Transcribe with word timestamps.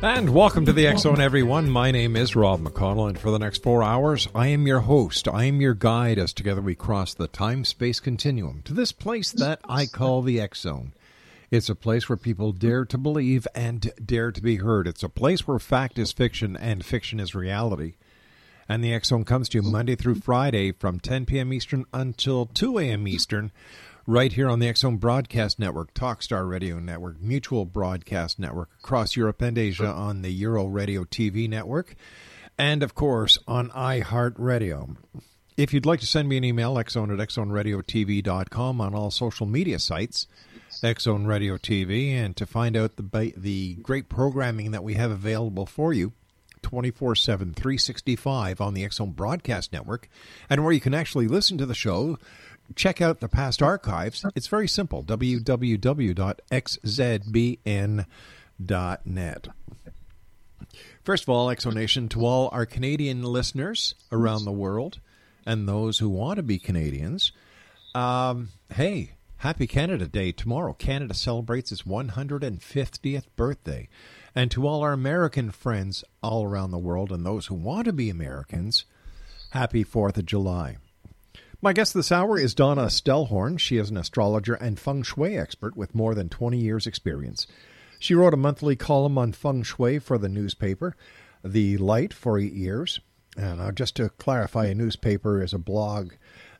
And 0.00 0.30
welcome 0.30 0.64
to 0.64 0.72
the 0.72 0.96
Zone, 0.96 1.20
everyone. 1.20 1.68
My 1.68 1.90
name 1.90 2.14
is 2.14 2.36
Rob 2.36 2.60
McConnell, 2.60 3.08
and 3.08 3.18
for 3.18 3.32
the 3.32 3.38
next 3.40 3.64
four 3.64 3.82
hours, 3.82 4.28
I 4.32 4.46
am 4.46 4.64
your 4.64 4.78
host. 4.78 5.26
I 5.26 5.46
am 5.46 5.60
your 5.60 5.74
guide 5.74 6.18
as 6.20 6.32
together 6.32 6.62
we 6.62 6.76
cross 6.76 7.14
the 7.14 7.26
time 7.26 7.64
space 7.64 7.98
continuum 7.98 8.62
to 8.66 8.74
this 8.74 8.92
place 8.92 9.32
that 9.32 9.60
I 9.68 9.86
call 9.86 10.22
the 10.22 10.40
Zone. 10.54 10.92
It's 11.50 11.68
a 11.68 11.74
place 11.74 12.08
where 12.08 12.16
people 12.16 12.52
dare 12.52 12.84
to 12.84 12.96
believe 12.96 13.48
and 13.56 13.90
dare 14.04 14.30
to 14.30 14.40
be 14.40 14.56
heard. 14.56 14.86
It's 14.86 15.02
a 15.02 15.08
place 15.08 15.48
where 15.48 15.58
fact 15.58 15.98
is 15.98 16.12
fiction 16.12 16.56
and 16.56 16.86
fiction 16.86 17.18
is 17.18 17.34
reality. 17.34 17.94
And 18.68 18.84
the 18.84 18.96
Zone 19.02 19.24
comes 19.24 19.48
to 19.48 19.58
you 19.58 19.62
Monday 19.62 19.96
through 19.96 20.16
Friday 20.16 20.70
from 20.70 21.00
10 21.00 21.26
p.m. 21.26 21.52
Eastern 21.52 21.86
until 21.92 22.46
2 22.46 22.78
a.m. 22.78 23.08
Eastern 23.08 23.50
right 24.08 24.32
here 24.32 24.48
on 24.48 24.58
the 24.58 24.74
Zone 24.74 24.96
Broadcast 24.96 25.58
Network, 25.58 25.92
Talkstar 25.92 26.48
Radio 26.48 26.78
Network, 26.78 27.20
Mutual 27.20 27.66
Broadcast 27.66 28.38
Network, 28.38 28.70
across 28.78 29.16
Europe 29.16 29.42
and 29.42 29.58
Asia 29.58 29.86
on 29.86 30.22
the 30.22 30.30
Euro 30.30 30.64
Radio 30.64 31.04
TV 31.04 31.46
network, 31.46 31.94
and 32.56 32.82
of 32.82 32.94
course 32.94 33.38
on 33.46 33.68
iHeartRadio. 33.68 34.96
If 35.58 35.74
you'd 35.74 35.84
like 35.84 36.00
to 36.00 36.06
send 36.06 36.26
me 36.26 36.38
an 36.38 36.44
email, 36.44 36.74
xzone 36.76 37.12
at 37.12 37.28
xzoneradiotv.com 37.28 38.80
on 38.80 38.94
all 38.94 39.10
social 39.10 39.44
media 39.44 39.78
sites, 39.78 40.26
Xzone 40.82 41.26
Radio 41.26 41.58
TV, 41.58 42.12
and 42.12 42.34
to 42.36 42.46
find 42.46 42.78
out 42.78 42.96
the, 42.96 43.34
the 43.36 43.74
great 43.74 44.08
programming 44.08 44.70
that 44.70 44.84
we 44.84 44.94
have 44.94 45.10
available 45.10 45.66
for 45.66 45.92
you, 45.92 46.14
24 46.62 47.14
7, 47.14 47.52
365 47.52 48.60
on 48.62 48.72
the 48.72 48.88
Zone 48.88 49.10
Broadcast 49.10 49.70
Network, 49.70 50.08
and 50.48 50.64
where 50.64 50.72
you 50.72 50.80
can 50.80 50.94
actually 50.94 51.28
listen 51.28 51.58
to 51.58 51.66
the 51.66 51.74
show 51.74 52.16
check 52.74 53.00
out 53.00 53.20
the 53.20 53.28
past 53.28 53.62
archives. 53.62 54.24
It's 54.34 54.46
very 54.46 54.68
simple 54.68 55.02
www.xzbn.net. 55.02 55.48
First 61.02 61.22
of 61.22 61.28
all, 61.30 61.48
Exonation 61.48 62.08
to 62.10 62.26
all 62.26 62.50
our 62.52 62.66
Canadian 62.66 63.22
listeners 63.22 63.94
around 64.12 64.44
the 64.44 64.52
world 64.52 65.00
and 65.46 65.66
those 65.66 65.98
who 65.98 66.10
want 66.10 66.36
to 66.36 66.42
be 66.42 66.58
Canadians. 66.58 67.32
Um, 67.94 68.50
hey, 68.74 69.12
happy 69.38 69.66
Canada 69.66 70.06
Day 70.06 70.32
tomorrow. 70.32 70.74
Canada 70.74 71.14
celebrates 71.14 71.72
its 71.72 71.82
150th 71.82 73.24
birthday. 73.36 73.88
And 74.34 74.50
to 74.50 74.66
all 74.66 74.82
our 74.82 74.92
American 74.92 75.50
friends 75.50 76.04
all 76.22 76.44
around 76.44 76.70
the 76.70 76.78
world 76.78 77.10
and 77.10 77.24
those 77.24 77.46
who 77.46 77.54
want 77.54 77.86
to 77.86 77.92
be 77.92 78.10
Americans, 78.10 78.84
happy 79.50 79.84
4th 79.84 80.18
of 80.18 80.26
July. 80.26 80.76
My 81.60 81.72
guest 81.72 81.92
this 81.92 82.12
hour 82.12 82.38
is 82.38 82.54
Donna 82.54 82.84
Stellhorn. 82.84 83.58
She 83.58 83.78
is 83.78 83.90
an 83.90 83.96
astrologer 83.96 84.54
and 84.54 84.78
feng 84.78 85.02
shui 85.02 85.36
expert 85.36 85.76
with 85.76 85.92
more 85.92 86.14
than 86.14 86.28
20 86.28 86.56
years' 86.56 86.86
experience. 86.86 87.48
She 87.98 88.14
wrote 88.14 88.32
a 88.32 88.36
monthly 88.36 88.76
column 88.76 89.18
on 89.18 89.32
feng 89.32 89.64
shui 89.64 89.98
for 89.98 90.18
the 90.18 90.28
newspaper, 90.28 90.94
The 91.42 91.76
Light, 91.78 92.14
for 92.14 92.38
eight 92.38 92.52
years. 92.52 93.00
And 93.36 93.60
uh, 93.60 93.72
just 93.72 93.96
to 93.96 94.08
clarify, 94.08 94.66
a 94.66 94.74
newspaper 94.74 95.42
is 95.42 95.52
a 95.52 95.58
blog 95.58 96.12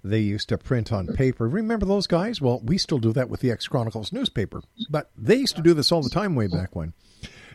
they 0.03 0.19
used 0.19 0.49
to 0.49 0.59
print 0.59 0.93
on 0.93 1.07
paper. 1.07 1.47
Remember 1.47 1.87
those 1.87 2.09
guys? 2.09 2.41
Well, 2.41 2.61
we 2.65 2.77
still 2.77 2.99
do 2.99 3.13
that 3.13 3.31
with 3.31 3.39
the 3.39 3.53
X 3.53 3.69
Chronicles 3.69 4.13
newspaper, 4.13 4.63
but 4.91 5.11
they 5.17 5.37
used 5.37 5.55
to 5.57 5.63
do 5.63 5.75
this 5.75 5.93
all 5.93 6.03
the 6.03 6.11
time 6.11 6.35
way 6.35 6.49
back 6.49 6.75
when. 6.75 6.93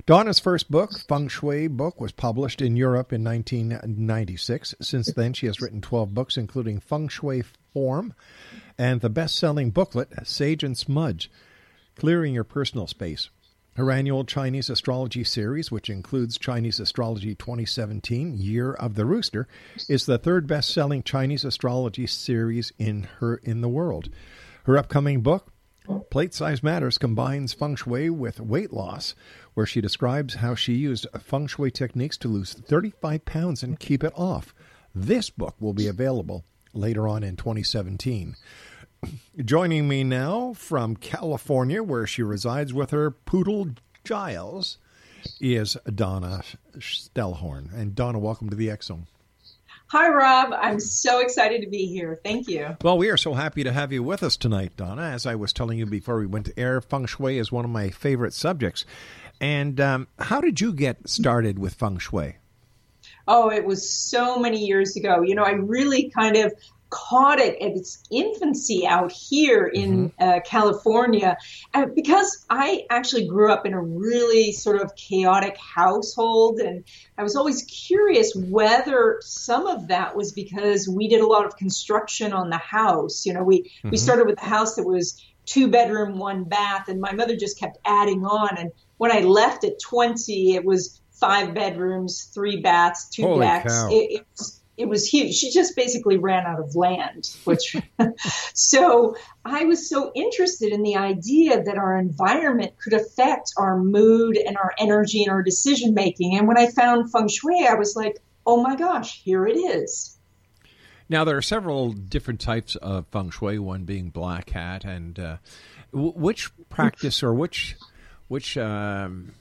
Donna's 0.06 0.40
first 0.40 0.70
book, 0.70 0.98
Feng 1.08 1.28
Shui 1.28 1.68
book, 1.68 2.02
was 2.02 2.12
published 2.12 2.62
in 2.62 2.76
Europe 2.76 3.14
in 3.14 3.24
1996. 3.24 4.76
Since 4.82 5.14
then, 5.14 5.34
she 5.34 5.46
has 5.46 5.62
written 5.62 5.82
12 5.82 6.14
books, 6.14 6.38
including 6.38 6.80
Feng 6.80 7.08
Shui 7.08 7.44
Form 7.74 8.14
and 8.78 9.02
the 9.02 9.10
best 9.10 9.36
selling 9.36 9.72
booklet, 9.72 10.10
Sage 10.24 10.64
and 10.64 10.78
Smudge 10.78 11.32
Clearing 11.96 12.34
Your 12.34 12.44
Personal 12.44 12.88
Space. 12.88 13.30
Her 13.76 13.90
annual 13.90 14.24
Chinese 14.24 14.70
astrology 14.70 15.24
series, 15.24 15.72
which 15.72 15.90
includes 15.90 16.38
Chinese 16.38 16.80
Astrology 16.80 17.34
2017 17.34 18.38
Year 18.38 18.72
of 18.74 18.94
the 18.94 19.06
Rooster, 19.06 19.48
is 19.90 20.06
the 20.06 20.20
third 20.20 20.46
best-selling 20.46 21.02
Chinese 21.02 21.44
astrology 21.44 22.06
series 22.06 22.72
in 22.78 23.08
her 23.20 23.38
in 23.38 23.62
the 23.62 23.70
world. 23.70 24.10
Her 24.66 24.78
upcoming 24.78 25.22
book, 25.22 25.52
Plate 26.12 26.36
Size 26.36 26.62
Matters, 26.62 27.00
combines 27.00 27.54
feng 27.54 27.76
shui 27.76 28.12
with 28.12 28.40
weight 28.40 28.72
loss, 28.72 29.16
where 29.54 29.66
she 29.66 29.82
describes 29.82 30.36
how 30.36 30.56
she 30.56 30.74
used 30.74 31.08
feng 31.20 31.48
shui 31.48 31.72
techniques 31.72 32.18
to 32.18 32.28
lose 32.28 32.54
35 32.54 33.26
pounds 33.26 33.64
and 33.64 33.80
keep 33.80 34.04
it 34.04 34.14
off. 34.16 34.54
This 34.96 35.30
book 35.30 35.56
will 35.60 35.74
be 35.74 35.88
available 35.88 36.44
later 36.74 37.08
on 37.08 37.24
in 37.24 37.36
2017. 37.36 38.36
Joining 39.46 39.88
me 39.88 40.04
now 40.04 40.54
from 40.54 40.96
California, 40.96 41.84
where 41.84 42.08
she 42.08 42.24
resides 42.24 42.74
with 42.74 42.92
her 42.92 43.12
poodle 43.12 43.70
Giles, 44.04 44.78
is 45.40 45.78
Donna 45.94 46.44
Stellhorn. 46.78 47.74
And 47.74 47.96
Donna, 47.96 48.20
welcome 48.20 48.50
to 48.50 48.56
the 48.56 48.76
Zone. 48.82 49.08
Hi, 49.88 50.10
Rob. 50.10 50.54
I'm 50.60 50.80
so 50.80 51.20
excited 51.20 51.62
to 51.62 51.70
be 51.70 51.86
here. 51.86 52.20
Thank 52.24 52.48
you. 52.48 52.76
Well, 52.82 52.98
we 52.98 53.10
are 53.10 53.18
so 53.18 53.36
happy 53.36 53.64
to 53.64 53.72
have 53.72 53.92
you 53.92 54.02
with 54.02 54.24
us 54.24 54.38
tonight, 54.38 54.76
Donna. 54.76 55.04
As 55.04 55.28
I 55.28 55.36
was 55.36 55.54
telling 55.54 55.78
you 55.78 55.86
before 55.86 56.18
we 56.18 56.26
went 56.26 56.48
to 56.48 56.60
air, 56.60 56.82
feng 56.82 57.06
shui 57.06 57.38
is 57.38 57.52
one 57.52 57.64
of 57.64 57.70
my 57.70 57.90
favorite 57.90 58.34
subjects. 58.34 58.86
And 59.42 59.80
um, 59.80 60.08
how 60.20 60.42
did 60.42 60.62
you 60.62 60.74
get 60.74 61.10
started 61.10 61.60
with 61.60 61.74
feng 61.74 61.98
shui? 61.98 62.38
Oh, 63.28 63.50
it 63.50 63.66
was 63.66 63.90
so 63.90 64.38
many 64.38 64.66
years 64.66 64.96
ago. 64.96 65.22
You 65.22 65.36
know, 65.36 65.44
I 65.44 65.52
really 65.52 66.10
kind 66.10 66.38
of 66.38 66.54
caught 66.94 67.40
it 67.40 67.60
at 67.60 67.76
its 67.76 68.04
infancy 68.12 68.86
out 68.86 69.12
here 69.12 69.66
in 69.66 70.12
mm-hmm. 70.12 70.24
uh, 70.24 70.40
California. 70.46 71.38
Uh, 71.74 71.88
because 71.88 72.46
I 72.52 72.86
actually 72.90 73.28
grew 73.28 73.52
up 73.52 73.66
in 73.66 73.74
a 73.74 73.82
really 73.82 74.52
sort 74.52 74.80
of 74.80 74.96
chaotic 74.96 75.58
household, 75.58 76.60
and 76.60 76.84
I 77.18 77.24
was 77.24 77.36
always 77.36 77.64
curious 77.64 78.36
whether 78.36 79.18
some 79.22 79.66
of 79.66 79.88
that 79.88 80.16
was 80.16 80.34
because 80.34 80.88
we 80.88 81.08
did 81.08 81.22
a 81.22 81.28
lot 81.28 81.46
of 81.46 81.58
construction 81.58 82.32
on 82.32 82.52
the 82.52 82.58
house. 82.58 83.26
You 83.26 83.34
know, 83.34 83.44
we, 83.44 83.64
mm-hmm. 83.64 83.90
we 83.90 83.98
started 83.98 84.28
with 84.28 84.40
a 84.40 84.46
house 84.46 84.76
that 84.76 84.86
was 84.86 85.20
two 85.46 85.70
bedroom, 85.70 86.20
one 86.20 86.44
bath, 86.44 86.90
and 86.90 87.02
my 87.02 87.14
mother 87.14 87.36
just 87.36 87.60
kept 87.60 87.80
adding 87.84 88.24
on. 88.24 88.58
And 88.58 88.72
when 88.98 89.12
I 89.12 89.22
left 89.22 89.64
at 89.64 89.80
20, 89.80 90.56
it 90.56 90.66
was 90.66 91.02
five 91.12 91.54
bedrooms, 91.54 92.30
three 92.34 92.62
baths, 92.62 93.10
two 93.10 93.24
Holy 93.24 93.46
decks. 93.46 93.84
It, 93.90 94.12
it 94.12 94.26
was 94.38 94.60
it 94.76 94.88
was 94.88 95.08
huge. 95.08 95.36
She 95.36 95.52
just 95.52 95.76
basically 95.76 96.18
ran 96.18 96.46
out 96.46 96.60
of 96.60 96.76
land, 96.76 97.30
which 97.44 97.76
so 98.54 99.16
I 99.46 99.66
was 99.66 99.88
so 99.88 100.12
interested 100.16 100.74
in 100.74 100.82
the 100.82 100.96
idea 100.96 101.62
that 101.64 101.78
our 101.78 101.98
environment 101.98 102.74
could 102.80 102.94
affect 102.94 103.54
our 103.58 103.78
mood 103.78 104.36
and 104.36 104.58
our 104.58 104.74
energy 104.80 105.24
and 105.24 105.32
our 105.32 105.44
decision 105.44 105.94
making. 105.94 106.38
And 106.38 106.48
when 106.48 106.58
I 106.58 106.68
found 106.72 107.12
feng 107.12 107.28
shui, 107.28 107.68
I 107.68 107.76
was 107.76 107.96
like, 107.96 108.18
oh 108.46 108.64
my 108.64 108.76
gosh, 108.76 109.22
here 109.22 109.46
it 109.46 109.58
is. 109.58 110.18
Now 111.08 111.24
there 111.24 111.38
are 111.38 111.44
several 111.44 111.92
different 111.92 112.40
types 112.40 112.76
of 112.76 113.06
feng 113.12 113.30
shui. 113.30 113.60
One 113.60 113.84
being 113.84 114.10
black 114.10 114.50
hat, 114.50 114.86
and 114.86 115.20
uh, 115.20 115.38
w- 115.92 116.14
which 116.14 116.50
practice 116.70 117.22
or 117.22 117.34
which 117.34 117.76
which 118.34 118.58
um, 118.58 119.32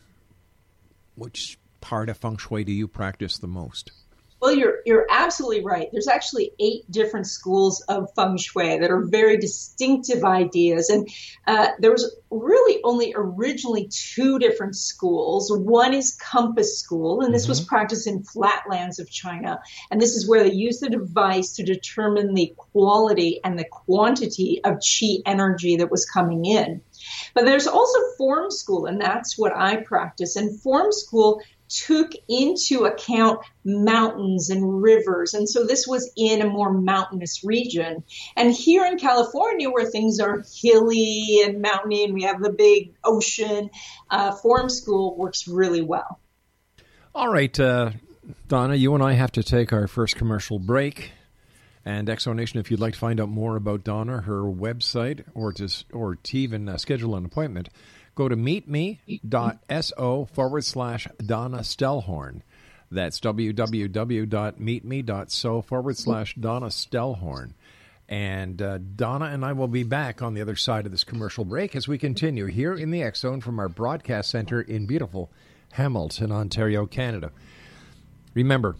which 1.14 1.58
part 1.80 2.10
of 2.10 2.18
feng 2.18 2.36
shui 2.36 2.62
do 2.62 2.72
you 2.72 2.86
practice 2.86 3.38
the 3.38 3.46
most? 3.46 3.90
Well, 4.38 4.52
you're 4.52 4.80
you're 4.84 5.06
absolutely 5.08 5.64
right. 5.64 5.88
There's 5.90 6.08
actually 6.08 6.50
eight 6.60 6.82
different 6.90 7.26
schools 7.26 7.80
of 7.88 8.10
feng 8.14 8.36
shui 8.36 8.80
that 8.80 8.90
are 8.90 9.02
very 9.02 9.38
distinctive 9.38 10.24
ideas, 10.24 10.90
and 10.90 11.08
uh, 11.46 11.68
there 11.78 11.90
was 11.90 12.14
really 12.30 12.82
only 12.84 13.14
originally 13.16 13.88
two 13.90 14.38
different 14.38 14.76
schools. 14.76 15.50
One 15.50 15.94
is 15.94 16.14
Compass 16.14 16.78
School, 16.78 17.22
and 17.22 17.32
this 17.32 17.44
mm-hmm. 17.44 17.52
was 17.52 17.60
practiced 17.62 18.06
in 18.06 18.24
flatlands 18.24 18.98
of 18.98 19.08
China, 19.08 19.60
and 19.90 20.02
this 20.02 20.16
is 20.16 20.28
where 20.28 20.42
they 20.42 20.52
use 20.52 20.80
the 20.80 20.90
device 20.90 21.52
to 21.56 21.62
determine 21.62 22.34
the 22.34 22.52
quality 22.58 23.40
and 23.42 23.58
the 23.58 23.64
quantity 23.70 24.60
of 24.62 24.80
qi 24.80 25.22
energy 25.24 25.76
that 25.76 25.90
was 25.90 26.04
coming 26.04 26.44
in. 26.44 26.82
But 27.34 27.44
there's 27.44 27.66
also 27.66 27.99
form 28.19 28.50
school, 28.50 28.87
and 28.87 29.00
that's 29.00 29.38
what 29.38 29.54
I 29.54 29.76
practice. 29.76 30.37
And 30.37 30.60
form 30.60 30.93
school 30.93 31.43
took 31.69 32.12
into 32.28 32.84
account 32.84 33.40
mountains 33.64 34.50
and 34.50 34.82
rivers. 34.82 35.34
And 35.34 35.49
so 35.49 35.64
this 35.64 35.87
was 35.87 36.12
in 36.16 36.43
a 36.43 36.46
more 36.46 36.72
mountainous 36.72 37.44
region. 37.44 38.04
And 38.37 38.52
here 38.52 38.84
in 38.84 38.99
California, 38.99 39.70
where 39.70 39.87
things 39.87 40.20
are 40.20 40.44
hilly 40.60 41.40
and 41.44 41.62
mountainy 41.62 42.04
and 42.04 42.14
we 42.14 42.25
have 42.25 42.43
the 42.43 42.52
big 42.52 42.94
ocean, 43.02 43.70
uh, 44.10 44.32
Form 44.32 44.69
School 44.69 45.16
works 45.16 45.48
really 45.48 45.82
well. 45.82 46.20
All 47.14 47.28
right, 47.28 47.58
uh, 47.58 47.90
Donna, 48.48 48.75
you 48.75 48.94
and 48.94 49.02
I 49.02 49.12
have 49.12 49.32
to 49.32 49.43
take 49.43 49.72
our 49.72 49.87
first 49.87 50.16
commercial 50.16 50.58
break. 50.58 51.12
And 51.84 52.08
Exonation, 52.08 52.61
if 52.61 52.70
you'd 52.70 52.81
like 52.81 52.94
to 52.94 52.99
find 52.99 53.20
out 53.20 53.29
more 53.29 53.56
about 53.56 53.82
Donna, 53.82 54.20
her 54.20 54.43
website, 54.43 55.25
or 55.34 55.52
to, 55.55 55.69
or 55.93 56.14
to 56.14 56.38
even 56.38 56.69
uh, 56.69 56.76
schedule 56.76 57.17
an 57.17 57.25
appointment, 57.25 57.70
Go 58.14 58.29
to 58.29 58.37
meetme.so 58.37 60.29
forward 60.32 60.64
slash 60.64 61.08
Donna 61.25 61.58
Stellhorn. 61.58 62.40
That's 62.90 63.20
www.meetme.so 63.20 65.62
forward 65.62 65.96
slash 65.96 66.34
Donna 66.34 66.67
Stellhorn. 66.67 67.52
And 68.08 68.61
uh, 68.61 68.79
Donna 68.79 69.26
and 69.26 69.44
I 69.44 69.52
will 69.55 69.69
be 69.69 69.84
back 69.84 70.20
on 70.20 70.34
the 70.34 70.43
other 70.43 70.56
side 70.56 70.84
of 70.84 70.93
this 70.93 71.05
commercial 71.05 71.46
break 71.46 71.75
as 71.75 71.88
we 71.88 71.96
continue 71.96 72.44
here 72.46 72.75
in 72.75 72.90
the 72.90 73.11
Zone 73.14 73.40
from 73.40 73.58
our 73.58 73.70
broadcast 73.70 74.31
center 74.31 74.61
in 74.61 74.84
beautiful 74.84 75.31
Hamilton, 75.73 76.31
Ontario, 76.31 76.84
Canada. 76.84 77.32
Remember, 78.34 78.76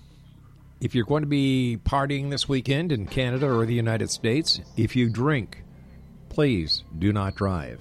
if 0.83 0.97
you're 0.97 1.05
going 1.05 1.23
to 1.23 1.29
be 1.29 1.79
partying 1.85 2.29
this 2.29 2.49
weekend 2.49 2.91
in 2.91 3.07
Canada 3.07 3.49
or 3.49 3.65
the 3.65 3.73
United 3.73 4.11
States, 4.11 4.61
if 4.77 4.97
you 4.97 5.09
drink, 5.09 5.63
please 6.29 6.83
do 6.99 7.13
not 7.13 7.37
drive. 7.37 7.81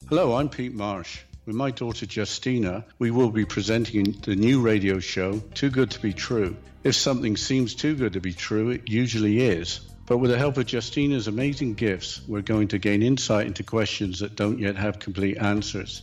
Hello, 0.08 0.36
I'm 0.36 0.48
Pete 0.50 0.74
Marsh. 0.74 1.20
With 1.46 1.56
my 1.56 1.70
daughter 1.70 2.06
Justina, 2.06 2.84
we 2.98 3.10
will 3.10 3.30
be 3.30 3.46
presenting 3.46 4.12
the 4.22 4.36
new 4.36 4.60
radio 4.60 5.00
show, 5.00 5.38
Too 5.54 5.70
Good 5.70 5.90
to 5.92 6.02
Be 6.02 6.12
True. 6.12 6.54
If 6.84 6.96
something 6.96 7.36
seems 7.36 7.74
too 7.74 7.94
good 7.94 8.12
to 8.12 8.20
be 8.20 8.34
true, 8.34 8.68
it 8.70 8.90
usually 8.90 9.40
is. 9.40 9.80
But 10.06 10.18
with 10.18 10.30
the 10.30 10.38
help 10.38 10.58
of 10.58 10.66
Justina's 10.66 11.28
amazing 11.28 11.74
gifts, 11.74 12.20
we're 12.28 12.42
going 12.42 12.68
to 12.68 12.78
gain 12.78 13.02
insight 13.02 13.46
into 13.46 13.62
questions 13.62 14.18
that 14.18 14.36
don't 14.36 14.58
yet 14.58 14.76
have 14.76 14.98
complete 14.98 15.38
answers. 15.38 16.02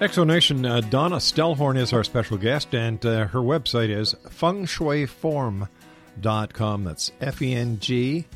Exonation, 0.00 0.66
uh, 0.68 0.80
Donna 0.82 1.16
Stellhorn 1.16 1.78
is 1.78 1.94
our 1.94 2.04
special 2.04 2.36
guest, 2.36 2.74
and 2.74 3.04
uh, 3.06 3.28
her 3.28 3.40
website 3.40 3.88
is 3.88 4.14
fengshuiform.com. 4.28 6.84
That's 6.84 7.12
F 7.22 7.40
E 7.40 7.54
N 7.54 7.78
G, 7.78 8.26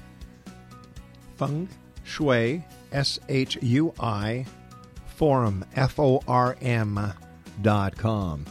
feng 1.36 1.68
shui, 2.02 2.64
S 2.92 3.20
H 3.28 3.58
U 3.60 3.92
I, 4.00 4.46
form, 5.16 5.66
F 5.76 6.00
O 6.00 6.22
R 6.26 6.56
M 6.62 7.12
dot 7.60 7.94
com. 7.94 8.46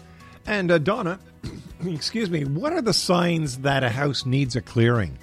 And 0.46 0.70
uh, 0.70 0.78
Donna, 0.78 1.18
excuse 1.84 2.30
me, 2.30 2.46
what 2.46 2.74
are 2.74 2.84
the 2.84 2.94
signs 2.94 3.58
that 3.60 3.84
a 3.84 3.90
house 3.90 4.24
needs 4.24 4.56
a 4.56 4.62
clearing? 4.62 5.18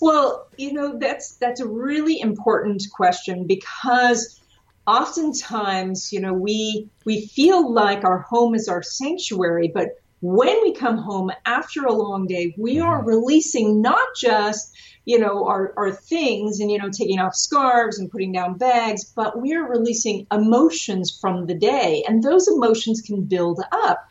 Well, 0.00 0.48
you 0.56 0.72
know 0.72 0.98
that's 0.98 1.36
that's 1.36 1.60
a 1.60 1.68
really 1.68 2.20
important 2.20 2.82
question 2.92 3.46
because 3.46 4.40
oftentimes, 4.86 6.12
you 6.12 6.20
know, 6.20 6.32
we 6.32 6.88
we 7.04 7.26
feel 7.26 7.72
like 7.72 8.04
our 8.04 8.20
home 8.20 8.54
is 8.54 8.68
our 8.68 8.82
sanctuary, 8.82 9.70
but 9.72 9.90
when 10.20 10.60
we 10.62 10.74
come 10.74 10.96
home 10.96 11.30
after 11.44 11.84
a 11.84 11.92
long 11.92 12.26
day, 12.26 12.54
we 12.58 12.80
are 12.80 13.04
releasing 13.04 13.82
not 13.82 14.08
just 14.16 14.76
you 15.06 15.18
know 15.18 15.46
our, 15.46 15.72
our 15.76 15.92
things 15.92 16.60
and 16.60 16.70
you 16.70 16.78
know 16.78 16.90
taking 16.90 17.20
off 17.20 17.34
scarves 17.34 17.98
and 17.98 18.10
putting 18.10 18.32
down 18.32 18.58
bags 18.58 19.04
but 19.04 19.40
we 19.40 19.54
are 19.54 19.70
releasing 19.70 20.26
emotions 20.32 21.16
from 21.20 21.46
the 21.46 21.54
day 21.54 22.04
and 22.08 22.22
those 22.22 22.48
emotions 22.48 23.00
can 23.00 23.22
build 23.22 23.60
up. 23.72 24.08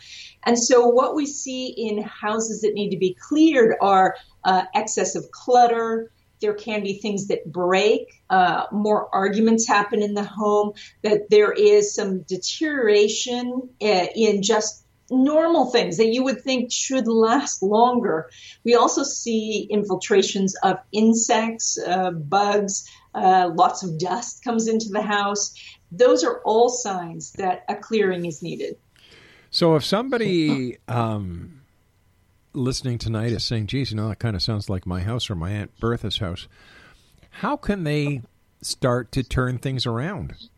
And 0.48 0.58
so 0.58 0.88
what 0.88 1.16
we 1.16 1.26
see 1.26 1.68
in 1.68 2.02
houses 2.04 2.62
that 2.62 2.76
need 2.76 2.92
to 2.92 2.98
be 2.98 3.18
cleared 3.20 3.76
are 3.82 4.16
uh, 4.44 4.64
of 4.74 5.32
clutter 5.32 6.12
there 6.42 6.54
can 6.54 6.84
be 6.84 7.00
things 7.00 7.28
that 7.28 7.52
break, 7.52 8.22
uh, 8.30 8.66
more 8.72 9.14
arguments 9.14 9.68
happen 9.68 10.02
in 10.02 10.14
the 10.14 10.24
home, 10.24 10.74
that 11.02 11.30
there 11.30 11.52
is 11.52 11.94
some 11.94 12.22
deterioration 12.22 13.70
uh, 13.82 14.06
in 14.16 14.42
just 14.42 14.84
normal 15.10 15.72
things 15.72 15.98
that 15.98 16.08
you 16.08 16.24
would 16.24 16.42
think 16.42 16.72
should 16.72 17.08
last 17.08 17.62
longer. 17.62 18.30
We 18.64 18.76
also 18.76 19.04
see 19.04 19.68
infiltrations 19.70 20.56
of 20.64 20.78
insects, 20.92 21.78
uh, 21.78 22.12
bugs, 22.12 22.90
uh, 23.14 23.52
lots 23.54 23.84
of 23.84 23.98
dust 24.00 24.44
comes 24.44 24.68
into 24.68 24.90
the 24.90 25.02
house. 25.02 25.54
Those 25.92 26.24
are 26.24 26.42
all 26.44 26.70
signs 26.70 27.32
that 27.34 27.64
a 27.70 27.76
clearing 27.76 28.26
is 28.26 28.42
needed. 28.42 28.78
So 29.52 29.76
if 29.76 29.86
somebody 29.86 30.78
um, 30.88 31.62
listening 32.56 32.98
tonight 32.98 33.32
is 33.32 33.44
saying, 33.44 33.68
geez, 33.68 33.92
you 33.92 33.98
know, 33.98 34.10
that 34.10 34.20
kind 34.20 34.36
of 34.36 34.42
sounds 34.42 34.70
like 34.70 34.86
my 34.86 35.02
house 35.02 35.30
or 35.30 35.36
my 35.36 35.52
Aunt 35.52 35.78
Bertha's 35.80 36.18
house, 36.20 36.48
how 37.30 37.58
can 37.58 37.84
they 37.84 38.22
start 38.62 39.12
to 39.14 39.24
turn 39.24 39.58
things 39.58 39.86
around? 39.86 40.50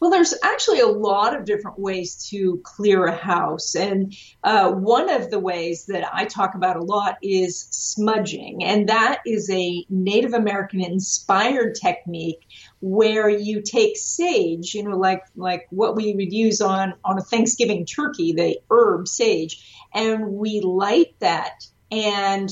Well, 0.00 0.10
there's 0.10 0.34
actually 0.42 0.80
a 0.80 0.86
lot 0.86 1.36
of 1.36 1.44
different 1.44 1.78
ways 1.78 2.28
to 2.30 2.60
clear 2.64 3.06
a 3.06 3.16
house. 3.16 3.74
And 3.74 4.14
uh, 4.42 4.72
one 4.72 5.10
of 5.10 5.30
the 5.30 5.38
ways 5.38 5.86
that 5.86 6.08
I 6.12 6.24
talk 6.24 6.54
about 6.54 6.76
a 6.76 6.82
lot 6.82 7.16
is 7.22 7.60
smudging. 7.70 8.64
And 8.64 8.88
that 8.88 9.20
is 9.26 9.48
a 9.50 9.84
Native 9.88 10.34
American 10.34 10.82
inspired 10.82 11.74
technique 11.74 12.46
where 12.80 13.28
you 13.28 13.62
take 13.62 13.96
sage, 13.96 14.74
you 14.74 14.82
know, 14.82 14.96
like, 14.96 15.22
like 15.36 15.66
what 15.70 15.96
we 15.96 16.12
would 16.14 16.32
use 16.32 16.60
on, 16.60 16.94
on 17.04 17.18
a 17.18 17.22
Thanksgiving 17.22 17.86
turkey, 17.86 18.32
the 18.32 18.58
herb 18.70 19.08
sage, 19.08 19.86
and 19.94 20.32
we 20.32 20.60
light 20.60 21.14
that 21.20 21.66
and 21.90 22.50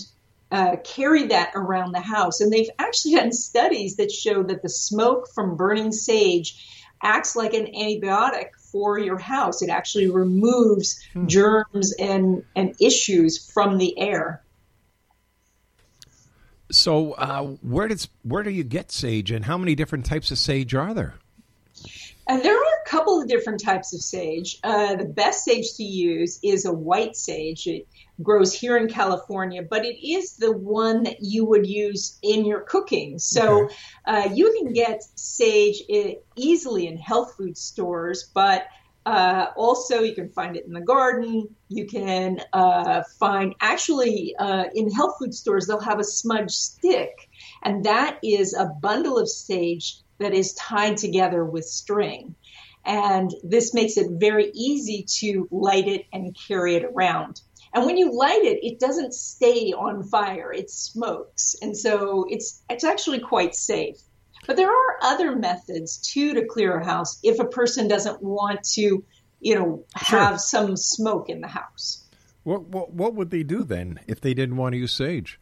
uh, 0.52 0.76
carry 0.84 1.28
that 1.28 1.52
around 1.54 1.92
the 1.92 2.00
house. 2.00 2.40
And 2.40 2.52
they've 2.52 2.68
actually 2.78 3.14
done 3.14 3.32
studies 3.32 3.96
that 3.96 4.12
show 4.12 4.42
that 4.42 4.62
the 4.62 4.68
smoke 4.68 5.28
from 5.34 5.56
burning 5.56 5.92
sage 5.92 6.81
acts 7.02 7.37
like 7.37 7.54
an 7.54 7.66
antibiotic 7.66 8.50
for 8.56 8.99
your 8.99 9.18
house. 9.18 9.62
It 9.62 9.71
actually 9.71 10.09
removes 10.09 11.02
hmm. 11.12 11.26
germs 11.26 11.92
and, 11.99 12.44
and 12.56 12.75
issues 12.80 13.50
from 13.50 13.78
the 13.78 13.99
air. 13.99 14.42
So, 16.71 17.12
uh, 17.12 17.42
where 17.61 17.87
does 17.87 18.09
where 18.23 18.42
do 18.42 18.49
you 18.49 18.64
get 18.64 18.90
sage, 18.90 19.30
and 19.30 19.44
how 19.44 19.59
many 19.59 19.75
different 19.75 20.06
types 20.06 20.30
of 20.30 20.38
sage 20.38 20.75
are 20.75 20.94
there? 20.94 21.14
And 22.26 22.42
there 22.42 22.56
are 22.56 22.81
couple 22.92 23.22
of 23.22 23.26
different 23.26 23.58
types 23.58 23.94
of 23.94 24.02
sage. 24.02 24.58
Uh, 24.62 24.96
the 24.96 25.06
best 25.06 25.44
sage 25.44 25.72
to 25.78 25.82
use 25.82 26.38
is 26.42 26.66
a 26.66 26.72
white 26.72 27.16
sage. 27.16 27.66
It 27.66 27.88
grows 28.22 28.52
here 28.52 28.76
in 28.76 28.88
California, 28.88 29.62
but 29.62 29.87
it 29.87 30.06
is 30.06 30.37
the 30.37 30.52
one 30.52 31.04
that 31.04 31.22
you 31.22 31.46
would 31.46 31.66
use 31.66 32.18
in 32.22 32.44
your 32.44 32.61
cooking. 32.61 33.18
So 33.18 33.64
okay. 33.64 33.75
uh, 34.04 34.28
you 34.34 34.52
can 34.58 34.75
get 34.75 35.02
sage 35.14 35.82
easily 36.37 36.87
in 36.87 36.99
health 36.99 37.34
food 37.38 37.56
stores, 37.56 38.30
but 38.34 38.66
uh, 39.04 39.46
also, 39.56 40.00
you 40.00 40.14
can 40.14 40.28
find 40.28 40.56
it 40.56 40.64
in 40.64 40.72
the 40.72 40.80
garden. 40.80 41.49
You 41.68 41.87
can 41.87 42.40
uh, 42.52 43.02
find 43.18 43.54
actually 43.61 44.37
uh, 44.38 44.64
in 44.75 44.92
health 44.92 45.16
food 45.18 45.34
stores, 45.34 45.66
they'll 45.66 45.80
have 45.80 45.99
a 45.99 46.04
smudge 46.04 46.52
stick, 46.52 47.28
and 47.64 47.84
that 47.84 48.18
is 48.22 48.54
a 48.54 48.66
bundle 48.66 49.18
of 49.18 49.28
sage 49.28 49.99
that 50.18 50.34
is 50.34 50.54
tied 50.54 50.99
together 50.99 51.44
with 51.44 51.64
string. 51.64 52.37
And 52.84 53.30
this 53.42 53.74
makes 53.74 53.96
it 53.96 54.08
very 54.10 54.50
easy 54.54 55.06
to 55.20 55.48
light 55.50 55.86
it 55.86 56.06
and 56.12 56.36
carry 56.48 56.74
it 56.74 56.84
around. 56.84 57.40
And 57.72 57.86
when 57.86 57.96
you 57.96 58.16
light 58.16 58.42
it, 58.42 58.64
it 58.64 58.78
doesn't 58.78 59.14
stay 59.14 59.72
on 59.72 60.02
fire, 60.02 60.52
it 60.52 60.70
smokes. 60.70 61.56
And 61.62 61.76
so 61.76 62.26
it's, 62.28 62.62
it's 62.68 62.84
actually 62.84 63.20
quite 63.20 63.54
safe. 63.54 63.96
But 64.46 64.56
there 64.56 64.70
are 64.70 64.98
other 65.00 65.36
methods 65.36 65.98
too 65.98 66.34
to 66.34 66.44
clear 66.44 66.76
a 66.76 66.84
house 66.84 67.18
if 67.22 67.38
a 67.38 67.46
person 67.46 67.88
doesn't 67.88 68.22
want 68.22 68.64
to, 68.74 69.04
you 69.40 69.54
know, 69.54 69.84
have 69.94 70.32
sure. 70.32 70.38
some 70.38 70.76
smoke 70.76 71.30
in 71.30 71.40
the 71.40 71.48
house. 71.48 72.04
What, 72.42 72.64
what, 72.64 72.92
what 72.92 73.14
would 73.14 73.30
they 73.30 73.44
do 73.44 73.62
then 73.62 74.00
if 74.08 74.20
they 74.20 74.34
didn't 74.34 74.56
want 74.56 74.72
to 74.72 74.78
use 74.78 74.92
sage? 74.92 75.38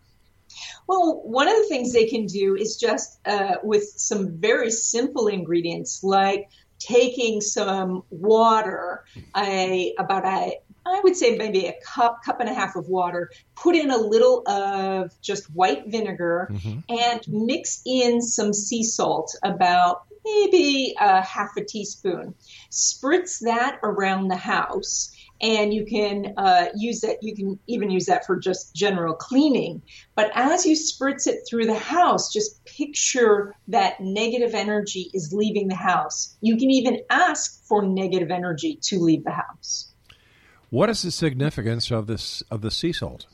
Well, 0.86 1.22
one 1.24 1.48
of 1.48 1.56
the 1.56 1.66
things 1.68 1.92
they 1.92 2.06
can 2.06 2.26
do 2.26 2.56
is 2.56 2.76
just 2.76 3.18
uh, 3.26 3.56
with 3.62 3.84
some 3.96 4.38
very 4.38 4.70
simple 4.70 5.28
ingredients, 5.28 6.02
like 6.02 6.48
taking 6.80 7.40
some 7.40 8.02
water, 8.10 9.04
a 9.36 9.94
about 9.98 10.24
a 10.24 10.58
I 10.86 11.00
would 11.04 11.14
say 11.14 11.36
maybe 11.36 11.66
a 11.66 11.74
cup, 11.84 12.24
cup 12.24 12.40
and 12.40 12.48
a 12.48 12.54
half 12.54 12.74
of 12.74 12.88
water, 12.88 13.30
put 13.54 13.76
in 13.76 13.90
a 13.90 13.98
little 13.98 14.42
of 14.48 15.12
just 15.20 15.44
white 15.54 15.84
vinegar 15.86 16.48
mm-hmm. 16.50 16.80
and 16.88 17.20
mix 17.28 17.82
in 17.84 18.22
some 18.22 18.52
sea 18.52 18.82
salt, 18.82 19.34
about 19.44 20.04
maybe 20.24 20.94
a 20.98 21.20
half 21.22 21.50
a 21.56 21.64
teaspoon. 21.64 22.34
Spritz 22.70 23.40
that 23.40 23.78
around 23.82 24.28
the 24.28 24.36
house 24.36 25.14
and 25.40 25.72
you 25.72 25.84
can 25.84 26.34
uh, 26.36 26.66
use 26.74 27.00
that. 27.00 27.16
You 27.22 27.34
can 27.34 27.58
even 27.66 27.90
use 27.90 28.06
that 28.06 28.26
for 28.26 28.36
just 28.36 28.74
general 28.74 29.14
cleaning. 29.14 29.82
But 30.14 30.30
as 30.34 30.66
you 30.66 30.76
spritz 30.76 31.26
it 31.26 31.40
through 31.48 31.66
the 31.66 31.78
house, 31.78 32.32
just 32.32 32.64
picture 32.64 33.54
that 33.68 34.00
negative 34.00 34.54
energy 34.54 35.10
is 35.14 35.32
leaving 35.32 35.68
the 35.68 35.74
house. 35.74 36.36
You 36.40 36.56
can 36.56 36.70
even 36.70 37.00
ask 37.10 37.64
for 37.64 37.82
negative 37.82 38.30
energy 38.30 38.78
to 38.82 38.98
leave 38.98 39.24
the 39.24 39.30
house. 39.30 39.92
What 40.70 40.88
is 40.88 41.02
the 41.02 41.10
significance 41.10 41.90
of 41.90 42.06
this 42.06 42.42
of 42.50 42.60
the 42.60 42.70
sea 42.70 42.92
salt? 42.92 43.26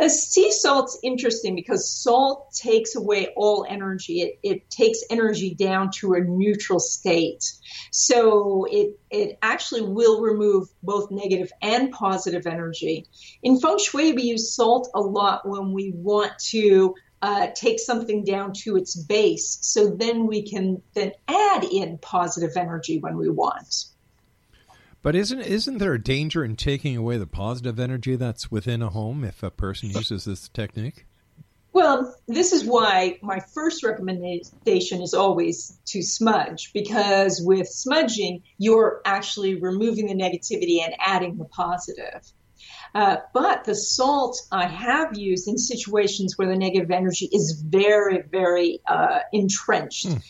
A 0.00 0.10
sea 0.10 0.50
salt's 0.52 0.98
interesting 1.02 1.54
because 1.54 1.90
salt 1.90 2.52
takes 2.54 2.94
away 2.94 3.28
all 3.36 3.66
energy. 3.68 4.20
It, 4.20 4.38
it 4.42 4.70
takes 4.70 5.00
energy 5.10 5.54
down 5.54 5.90
to 5.96 6.14
a 6.14 6.20
neutral 6.20 6.80
state. 6.80 7.44
So 7.90 8.66
it, 8.70 8.98
it 9.10 9.38
actually 9.42 9.82
will 9.82 10.20
remove 10.20 10.68
both 10.82 11.10
negative 11.10 11.50
and 11.62 11.92
positive 11.92 12.46
energy. 12.46 13.06
In 13.42 13.58
feng 13.60 13.78
shui, 13.78 14.12
we 14.12 14.22
use 14.22 14.54
salt 14.54 14.88
a 14.94 15.00
lot 15.00 15.48
when 15.48 15.72
we 15.72 15.92
want 15.94 16.32
to 16.50 16.94
uh, 17.22 17.48
take 17.54 17.80
something 17.80 18.24
down 18.24 18.52
to 18.52 18.76
its 18.76 18.94
base. 18.94 19.58
So 19.62 19.90
then 19.90 20.26
we 20.26 20.42
can 20.42 20.82
then 20.94 21.12
add 21.26 21.64
in 21.64 21.98
positive 21.98 22.56
energy 22.56 22.98
when 22.98 23.16
we 23.16 23.30
want. 23.30 23.86
But 25.06 25.14
isn't 25.14 25.38
isn't 25.38 25.78
there 25.78 25.92
a 25.92 26.02
danger 26.02 26.44
in 26.44 26.56
taking 26.56 26.96
away 26.96 27.16
the 27.16 27.28
positive 27.28 27.78
energy 27.78 28.16
that's 28.16 28.50
within 28.50 28.82
a 28.82 28.90
home 28.90 29.22
if 29.22 29.40
a 29.40 29.52
person 29.52 29.90
uses 29.90 30.24
this 30.24 30.48
technique? 30.48 31.06
Well, 31.72 32.12
this 32.26 32.52
is 32.52 32.64
why 32.64 33.20
my 33.22 33.38
first 33.54 33.84
recommendation 33.84 35.02
is 35.02 35.14
always 35.14 35.78
to 35.90 36.02
smudge, 36.02 36.72
because 36.72 37.40
with 37.40 37.68
smudging, 37.68 38.42
you're 38.58 39.00
actually 39.04 39.54
removing 39.60 40.08
the 40.08 40.14
negativity 40.14 40.84
and 40.84 40.96
adding 40.98 41.36
the 41.36 41.44
positive. 41.44 42.26
Uh, 42.92 43.18
but 43.32 43.62
the 43.62 43.76
salt 43.76 44.36
I 44.50 44.66
have 44.66 45.16
used 45.16 45.46
in 45.46 45.56
situations 45.56 46.36
where 46.36 46.48
the 46.48 46.56
negative 46.56 46.90
energy 46.90 47.28
is 47.30 47.62
very, 47.64 48.22
very 48.22 48.80
uh, 48.88 49.20
entrenched. 49.32 50.08
Mm. 50.08 50.22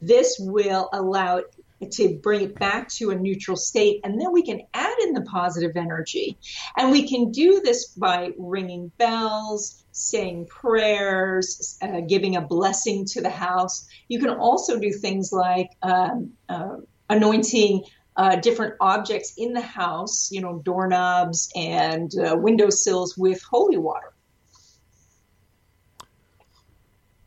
This 0.00 0.36
will 0.40 0.88
allow 0.90 1.42
to 1.90 2.18
bring 2.22 2.42
it 2.42 2.58
back 2.58 2.88
to 2.88 3.10
a 3.10 3.14
neutral 3.14 3.56
state. 3.56 4.00
And 4.04 4.20
then 4.20 4.32
we 4.32 4.42
can 4.42 4.62
add 4.72 4.96
in 5.02 5.12
the 5.12 5.22
positive 5.22 5.76
energy. 5.76 6.38
And 6.76 6.90
we 6.90 7.08
can 7.08 7.30
do 7.30 7.60
this 7.60 7.88
by 7.88 8.30
ringing 8.38 8.90
bells, 8.98 9.84
saying 9.92 10.46
prayers, 10.46 11.78
uh, 11.82 12.00
giving 12.00 12.36
a 12.36 12.40
blessing 12.40 13.04
to 13.06 13.20
the 13.20 13.30
house. 13.30 13.86
You 14.08 14.20
can 14.20 14.30
also 14.30 14.78
do 14.78 14.92
things 14.92 15.32
like 15.32 15.70
um, 15.82 16.32
uh, 16.48 16.76
anointing 17.08 17.84
uh, 18.16 18.36
different 18.36 18.74
objects 18.80 19.34
in 19.36 19.52
the 19.52 19.60
house, 19.60 20.30
you 20.30 20.40
know, 20.40 20.60
doorknobs 20.64 21.50
and 21.54 22.10
uh, 22.18 22.36
windowsills 22.36 23.16
with 23.16 23.42
holy 23.42 23.78
water. 23.78 24.12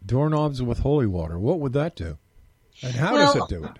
Doorknobs 0.05 0.61
with 0.61 0.79
holy 0.79 1.07
water. 1.07 1.39
What 1.39 1.59
would 1.59 1.73
that 1.73 1.95
do? 1.95 2.19
And 2.83 2.93
how 2.93 3.13
well, 3.13 3.33
does 3.33 3.43
it 3.43 3.49
do 3.49 3.63
it? 3.63 3.71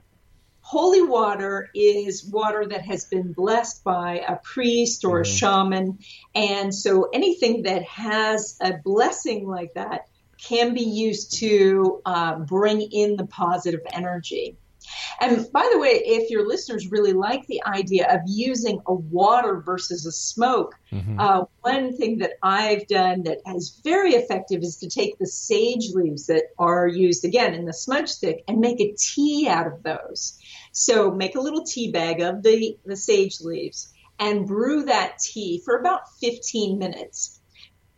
Holy 0.66 1.04
water 1.04 1.70
is 1.76 2.26
water 2.26 2.66
that 2.66 2.82
has 2.82 3.06
been 3.06 3.34
blessed 3.34 3.84
by 3.84 4.24
a 4.28 4.36
priest 4.38 5.06
or 5.06 5.22
mm-hmm. 5.22 5.32
a 5.32 5.38
shaman. 5.38 6.00
And 6.34 6.74
so 6.74 7.08
anything 7.14 7.62
that 7.64 7.84
has 7.84 8.58
a 8.60 8.74
blessing 8.74 9.48
like 9.48 9.76
that 9.76 10.08
can 10.40 10.74
be 10.74 10.82
used 10.82 11.38
to 11.38 12.02
uh, 12.04 12.40
bring 12.40 12.82
in 12.82 13.16
the 13.16 13.28
positive 13.28 13.82
energy. 13.94 14.58
And 15.20 15.52
by 15.52 15.70
the 15.72 15.80
way, 15.80 16.02
if 16.04 16.30
your 16.30 16.48
listeners 16.48 16.92
really 16.92 17.14
like 17.14 17.46
the 17.48 17.64
idea 17.66 18.08
of 18.14 18.22
using 18.26 18.82
a 18.86 18.94
water 18.94 19.62
versus 19.62 20.06
a 20.06 20.12
smoke, 20.12 20.76
mm-hmm. 20.92 21.20
uh, 21.20 21.46
one 21.62 21.96
thing 21.96 22.20
that 22.20 22.34
I've 22.44 22.88
done 22.88 23.24
that 23.24 23.40
is 23.56 23.82
very 23.84 24.12
effective 24.12 24.62
is 24.62 24.78
to 24.78 24.90
take 24.90 25.18
the 25.18 25.28
sage 25.28 25.92
leaves 25.94 26.28
that 26.28 26.46
are 26.58 26.88
used 26.88 27.26
again 27.26 27.54
in 27.54 27.66
the 27.66 27.74
smudge 27.74 28.10
stick 28.10 28.44
and 28.48 28.60
make 28.60 28.80
a 28.80 28.96
tea 28.98 29.48
out 29.50 29.68
of 29.68 29.84
those. 29.84 30.38
So 30.72 31.12
make 31.12 31.36
a 31.36 31.42
little 31.42 31.64
tea 31.64 31.92
bag 31.92 32.22
of 32.22 32.44
the, 32.44 32.78
the 32.86 32.96
sage 32.96 33.42
leaves 33.42 33.94
and 34.20 34.48
brew 34.48 34.84
that 34.86 35.20
tea 35.20 35.62
for 35.64 35.78
about 35.78 36.02
15 36.22 36.78
minutes. 36.78 37.40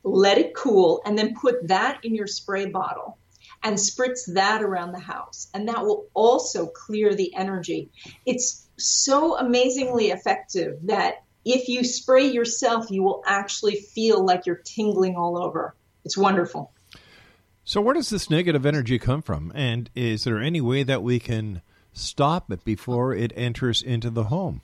Let 0.03 0.38
it 0.38 0.55
cool 0.55 1.01
and 1.05 1.17
then 1.17 1.36
put 1.36 1.67
that 1.67 1.99
in 2.03 2.15
your 2.15 2.27
spray 2.27 2.65
bottle 2.65 3.17
and 3.63 3.78
spritz 3.78 4.34
that 4.34 4.63
around 4.63 4.91
the 4.91 5.00
house. 5.00 5.48
And 5.54 5.67
that 5.67 5.84
will 5.86 6.08
also 6.13 6.67
clear 6.67 7.15
the 7.15 7.34
energy. 7.36 7.89
It's 8.26 8.67
so 8.78 9.38
amazingly 9.38 10.12
effective 10.12 10.78
that 10.84 11.24
if 11.43 11.70
you 11.70 11.84
spray 11.84 12.28
yourself, 12.28 12.91
you 12.91 13.04
will 13.04 13.24
actually 13.26 13.76
feel 13.76 14.24
like 14.24 14.46
you're 14.46 14.56
tingling 14.63 15.15
all 15.15 15.41
over. 15.41 15.76
It's 16.04 16.17
wonderful. 16.17 16.72
So, 17.63 17.82
where 17.82 17.93
does 17.93 18.10
this 18.10 18.30
negative 18.30 18.65
energy 18.65 18.98
come 19.00 19.22
from? 19.22 19.52
And 19.54 19.89
is 19.96 20.24
there 20.24 20.39
any 20.39 20.62
way 20.62 20.84
that 20.84 21.04
we 21.04 21.20
can 21.20 21.62
stop 21.91 22.52
it 22.52 22.63
before 22.63 23.13
it 23.13 23.34
enters 23.36 23.82
into 23.82 24.10
the 24.10 24.26
home? 24.26 24.62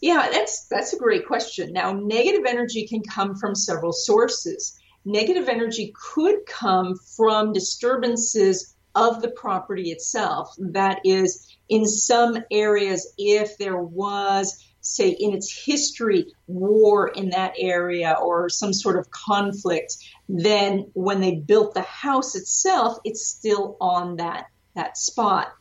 Yeah, 0.00 0.28
that's 0.30 0.66
that's 0.66 0.92
a 0.92 0.98
great 0.98 1.26
question. 1.26 1.72
Now, 1.72 1.92
negative 1.92 2.44
energy 2.46 2.86
can 2.86 3.02
come 3.02 3.36
from 3.36 3.54
several 3.54 3.92
sources 3.92 4.78
negative 5.06 5.48
energy 5.48 5.94
could 5.94 6.44
come 6.46 6.96
from 7.16 7.52
disturbances 7.52 8.74
of 8.94 9.22
the 9.22 9.30
property 9.30 9.90
itself. 9.90 10.54
That 10.58 11.00
is, 11.04 11.46
in 11.68 11.86
some 11.86 12.38
areas, 12.50 13.14
if 13.16 13.56
there 13.56 13.78
was, 13.78 14.62
say, 14.80 15.10
in 15.10 15.32
its 15.32 15.64
history, 15.64 16.32
war 16.48 17.08
in 17.08 17.30
that 17.30 17.54
area 17.58 18.16
or 18.20 18.48
some 18.48 18.72
sort 18.72 18.98
of 18.98 19.10
conflict, 19.10 19.96
then 20.28 20.90
when 20.94 21.20
they 21.20 21.36
built 21.36 21.74
the 21.74 21.82
house 21.82 22.34
itself, 22.34 22.98
it's 23.04 23.24
still 23.24 23.76
on 23.80 24.16
that, 24.16 24.46
that 24.74 24.96
spot. 24.96 25.52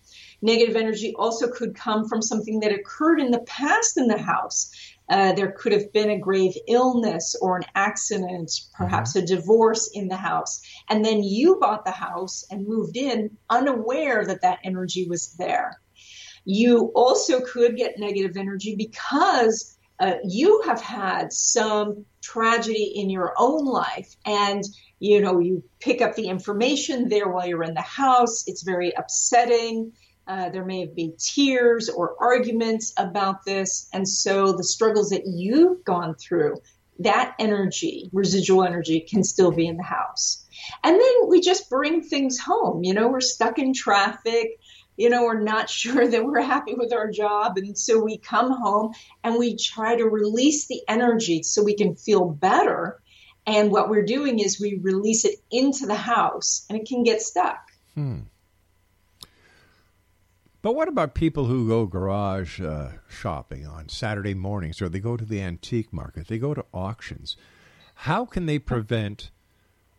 Negative 0.42 0.76
energy 0.76 1.14
also 1.18 1.50
could 1.50 1.76
come 1.76 2.08
from 2.08 2.22
something 2.22 2.62
that 2.62 2.72
occurred 2.74 3.20
in 3.20 3.32
the 3.32 3.40
past 3.40 3.98
in 3.98 4.08
the 4.08 4.18
house. 4.18 4.72
Uh, 5.08 5.34
there 5.34 5.52
could 5.52 5.72
have 5.72 5.94
been 5.94 6.10
a 6.10 6.20
grave 6.20 6.56
illness 6.68 7.36
or 7.40 7.58
an 7.58 7.66
accident, 7.76 8.52
perhaps 8.74 9.14
mm-hmm. 9.14 9.24
a 9.24 9.28
divorce 9.28 9.92
in 9.94 10.08
the 10.08 10.16
house. 10.16 10.62
And 10.90 11.06
then 11.06 11.24
you 11.24 11.58
bought 11.60 11.86
the 11.86 11.92
house 11.92 12.44
and 12.50 12.68
moved 12.68 12.98
in 12.98 13.38
unaware 13.50 14.26
that 14.26 14.42
that 14.42 14.60
energy 14.64 15.08
was 15.08 15.34
there. 15.34 15.80
You 16.44 16.92
also 16.96 17.42
could 17.42 17.76
get 17.76 18.00
negative 18.00 18.38
energy 18.38 18.76
because 18.76 19.76
uh, 20.00 20.16
you 20.24 20.62
have 20.66 20.82
had 20.82 21.32
some 21.32 22.06
tragedy 22.22 22.92
in 22.96 23.10
your 23.10 23.34
own 23.38 23.66
life 23.66 24.16
and 24.26 24.64
you 25.00 25.22
know 25.22 25.40
you 25.40 25.64
pick 25.80 26.02
up 26.02 26.16
the 26.16 26.28
information 26.28 27.08
there 27.08 27.30
while 27.30 27.48
you're 27.48 27.64
in 27.64 27.76
the 27.76 27.82
house 27.82 28.48
it's 28.48 28.64
very 28.64 28.92
upsetting 28.92 29.94
uh, 30.28 30.50
there 30.50 30.66
may 30.66 30.82
have 30.82 30.96
been 30.96 31.14
tears 31.18 31.90
or 31.90 32.16
arguments 32.20 32.94
about 32.98 33.46
this. 33.46 33.88
And 33.94 34.08
so 34.08 34.54
the 34.54 34.64
struggles 34.64 35.10
that 35.10 35.28
you've 35.28 35.84
gone 35.84 36.16
through, 36.16 36.62
that 37.00 37.36
energy, 37.40 38.10
residual 38.12 38.64
energy, 38.64 39.02
can 39.02 39.24
still 39.24 39.52
be 39.52 39.68
in 39.68 39.78
the 39.78 39.84
house. 39.84 40.46
And 40.84 41.00
then 41.00 41.30
we 41.30 41.42
just 41.42 41.70
bring 41.70 42.02
things 42.02 42.40
home. 42.40 42.84
You 42.84 42.94
know, 42.94 43.08
we're 43.08 43.22
stuck 43.22 43.60
in 43.60 43.74
traffic. 43.74 44.60
You 44.98 45.10
know, 45.10 45.24
we're 45.24 45.42
not 45.42 45.70
sure 45.82 46.08
that 46.08 46.26
we're 46.26 46.42
happy 46.42 46.74
with 46.74 46.92
our 46.92 47.12
job. 47.12 47.58
And 47.58 47.78
so 47.78 48.00
we 48.00 48.18
come 48.18 48.52
home 48.52 48.94
and 49.24 49.38
we 49.38 49.58
try 49.58 49.96
to 49.96 50.06
release 50.06 50.66
the 50.68 50.82
energy 50.88 51.44
so 51.44 51.64
we 51.64 51.76
can 51.76 51.96
feel 51.96 52.26
better. 52.26 53.00
And 53.46 53.72
what 53.72 53.90
we're 53.90 54.06
doing 54.06 54.40
is 54.40 54.60
we 54.60 54.80
release 54.82 55.24
it 55.24 55.36
into 55.52 55.86
the 55.86 55.96
house 55.96 56.66
and 56.68 56.80
it 56.80 56.88
can 56.88 57.04
get 57.04 57.22
stuck. 57.22 57.60
Hmm. 57.94 58.22
But 60.66 60.74
what 60.74 60.88
about 60.88 61.14
people 61.14 61.46
who 61.46 61.68
go 61.68 61.86
garage 61.86 62.60
uh, 62.60 62.94
shopping 63.08 63.68
on 63.68 63.88
Saturday 63.88 64.34
mornings 64.34 64.82
or 64.82 64.90
they 64.90 64.98
go 64.98 65.16
to 65.16 65.24
the 65.24 65.40
antique 65.40 65.94
market, 65.94 66.28
they 66.28 66.40
go 66.40 66.56
to 66.56 66.66
auctions? 66.74 67.38
How 67.94 68.26
can 68.26 68.48
they 68.48 68.58
prevent 68.58 69.30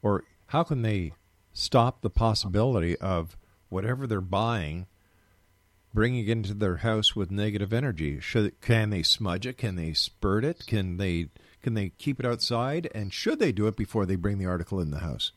or 0.03 0.25
how 0.47 0.65
can 0.65 0.83
they 0.83 1.13
stop 1.53 2.01
the 2.01 2.11
possibility 2.11 2.99
of 2.99 3.37
whatever 3.69 4.09
they're 4.09 4.21
buying 4.21 4.89
bringing 5.95 6.27
into 6.27 6.53
their 6.53 6.79
house 6.79 7.15
with 7.15 7.31
negative 7.31 7.73
energy? 7.73 8.19
Should 8.19 8.61
can 8.61 8.91
they 8.91 9.05
smudge 9.05 9.47
it? 9.47 9.59
Can 9.59 9.77
they 9.77 9.93
spurt 9.93 10.45
it? 10.45 10.67
Can 10.67 10.97
they 10.97 11.29
can 11.63 11.75
they 11.75 11.91
keep 11.91 12.19
it 12.19 12.27
outside? 12.27 12.91
And 12.93 13.13
should 13.13 13.39
they 13.39 13.53
do 13.53 13.69
it 13.69 13.77
before 13.77 14.05
they 14.05 14.17
bring 14.17 14.39
the 14.39 14.47
article 14.47 14.81
in 14.81 14.91
the 14.91 14.99
house? 14.99 15.31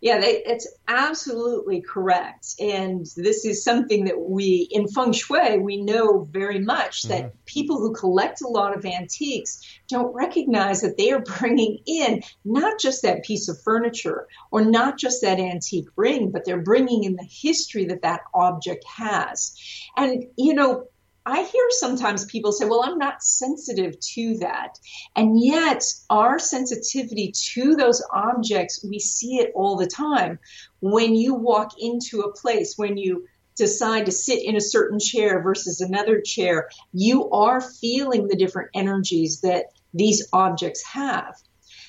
Yeah, 0.00 0.20
they, 0.20 0.42
it's 0.44 0.68
absolutely 0.86 1.80
correct. 1.80 2.54
And 2.60 3.06
this 3.16 3.44
is 3.46 3.64
something 3.64 4.04
that 4.04 4.20
we, 4.20 4.68
in 4.70 4.86
feng 4.88 5.12
shui, 5.12 5.58
we 5.58 5.80
know 5.80 6.28
very 6.30 6.58
much 6.58 7.04
that 7.04 7.24
mm-hmm. 7.24 7.36
people 7.46 7.78
who 7.78 7.94
collect 7.94 8.42
a 8.42 8.48
lot 8.48 8.76
of 8.76 8.84
antiques 8.84 9.62
don't 9.88 10.14
recognize 10.14 10.82
that 10.82 10.98
they 10.98 11.10
are 11.12 11.22
bringing 11.38 11.78
in 11.86 12.22
not 12.44 12.78
just 12.78 13.02
that 13.02 13.24
piece 13.24 13.48
of 13.48 13.60
furniture 13.62 14.28
or 14.50 14.62
not 14.62 14.98
just 14.98 15.22
that 15.22 15.40
antique 15.40 15.88
ring, 15.96 16.30
but 16.30 16.44
they're 16.44 16.60
bringing 16.60 17.04
in 17.04 17.16
the 17.16 17.28
history 17.30 17.86
that 17.86 18.02
that 18.02 18.20
object 18.34 18.84
has. 18.84 19.56
And, 19.96 20.26
you 20.36 20.52
know, 20.54 20.86
I 21.26 21.42
hear 21.42 21.66
sometimes 21.70 22.26
people 22.26 22.52
say, 22.52 22.66
well, 22.66 22.82
I'm 22.84 22.98
not 22.98 23.22
sensitive 23.22 23.98
to 23.98 24.36
that. 24.38 24.78
And 25.16 25.42
yet, 25.42 25.82
our 26.10 26.38
sensitivity 26.38 27.32
to 27.54 27.76
those 27.76 28.02
objects, 28.12 28.84
we 28.86 28.98
see 28.98 29.38
it 29.38 29.52
all 29.54 29.76
the 29.76 29.86
time. 29.86 30.38
When 30.80 31.14
you 31.14 31.34
walk 31.34 31.72
into 31.78 32.20
a 32.20 32.32
place, 32.32 32.74
when 32.76 32.98
you 32.98 33.26
decide 33.56 34.06
to 34.06 34.12
sit 34.12 34.44
in 34.44 34.56
a 34.56 34.60
certain 34.60 34.98
chair 34.98 35.40
versus 35.40 35.80
another 35.80 36.20
chair, 36.20 36.68
you 36.92 37.30
are 37.30 37.60
feeling 37.60 38.28
the 38.28 38.36
different 38.36 38.70
energies 38.74 39.40
that 39.40 39.66
these 39.94 40.28
objects 40.32 40.84
have. 40.84 41.36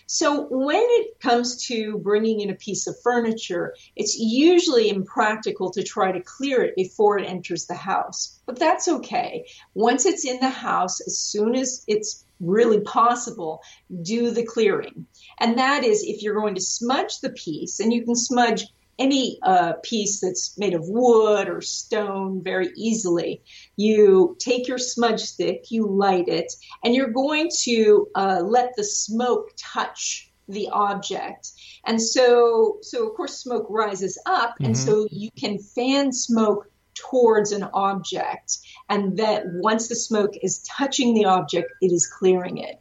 So 0.08 0.48
when 0.50 0.84
it 0.84 1.20
comes 1.20 1.66
to 1.68 1.98
bringing 1.98 2.42
in 2.42 2.50
a 2.50 2.56
piece 2.56 2.86
of 2.88 2.96
furniture, 3.02 3.76
it's 3.96 4.18
usually 4.18 4.90
impractical 4.90 5.72
to 5.72 5.84
try 5.84 6.12
to 6.12 6.22
clear 6.22 6.62
it 6.62 6.76
before 6.76 7.18
it 7.18 7.26
enters 7.26 7.66
the 7.66 7.76
house. 7.76 8.40
But 8.46 8.60
that's 8.60 8.88
okay. 8.88 9.48
Once 9.74 10.06
it's 10.06 10.26
in 10.26 10.40
the 10.40 10.50
house, 10.50 11.02
as 11.02 11.18
soon 11.18 11.56
as 11.56 11.84
it's 11.88 12.24
really 12.40 12.82
possible, 12.82 13.62
do 14.02 14.30
the 14.30 14.46
clearing. 14.46 15.08
And 15.40 15.58
that 15.58 15.84
is 15.84 16.04
if 16.04 16.22
you're 16.22 16.40
going 16.40 16.56
to 16.56 16.62
smudge 16.62 17.20
the 17.22 17.32
piece, 17.32 17.80
and 17.80 17.92
you 17.92 18.04
can 18.04 18.16
smudge 18.16 18.68
any 18.98 19.40
uh, 19.44 19.74
piece 19.84 20.22
that's 20.22 20.58
made 20.58 20.74
of 20.74 20.88
wood 20.88 21.50
or 21.50 21.62
stone 21.62 22.44
very 22.44 22.70
easily. 22.76 23.42
You 23.76 24.38
take 24.40 24.68
your 24.68 24.78
smudge 24.78 25.22
stick, 25.22 25.66
you 25.70 25.88
light 25.88 26.28
it, 26.28 26.54
and 26.84 26.96
you're 26.96 27.12
going 27.12 27.50
to 27.64 28.08
uh, 28.16 28.42
let 28.46 28.76
the 28.76 28.84
smoke 28.84 29.52
touch 29.58 30.32
the 30.48 30.70
object. 30.70 31.52
And 31.86 32.02
so, 32.02 32.78
so 32.82 33.08
of 33.08 33.16
course, 33.16 33.38
smoke 33.38 33.68
rises 33.70 34.22
up, 34.26 34.52
mm-hmm. 34.52 34.66
and 34.66 34.78
so 34.78 35.08
you 35.12 35.30
can 35.38 35.60
fan 35.60 36.12
smoke 36.14 36.70
towards 36.94 37.52
an 37.52 37.64
object, 37.74 38.58
and 38.90 39.18
that 39.18 39.44
once 39.46 39.90
the 39.90 39.96
smoke 39.96 40.34
is 40.42 40.60
touching 40.60 41.14
the 41.14 41.26
object, 41.26 41.72
it 41.82 41.92
is 41.92 42.08
clearing 42.08 42.58
it. 42.60 42.80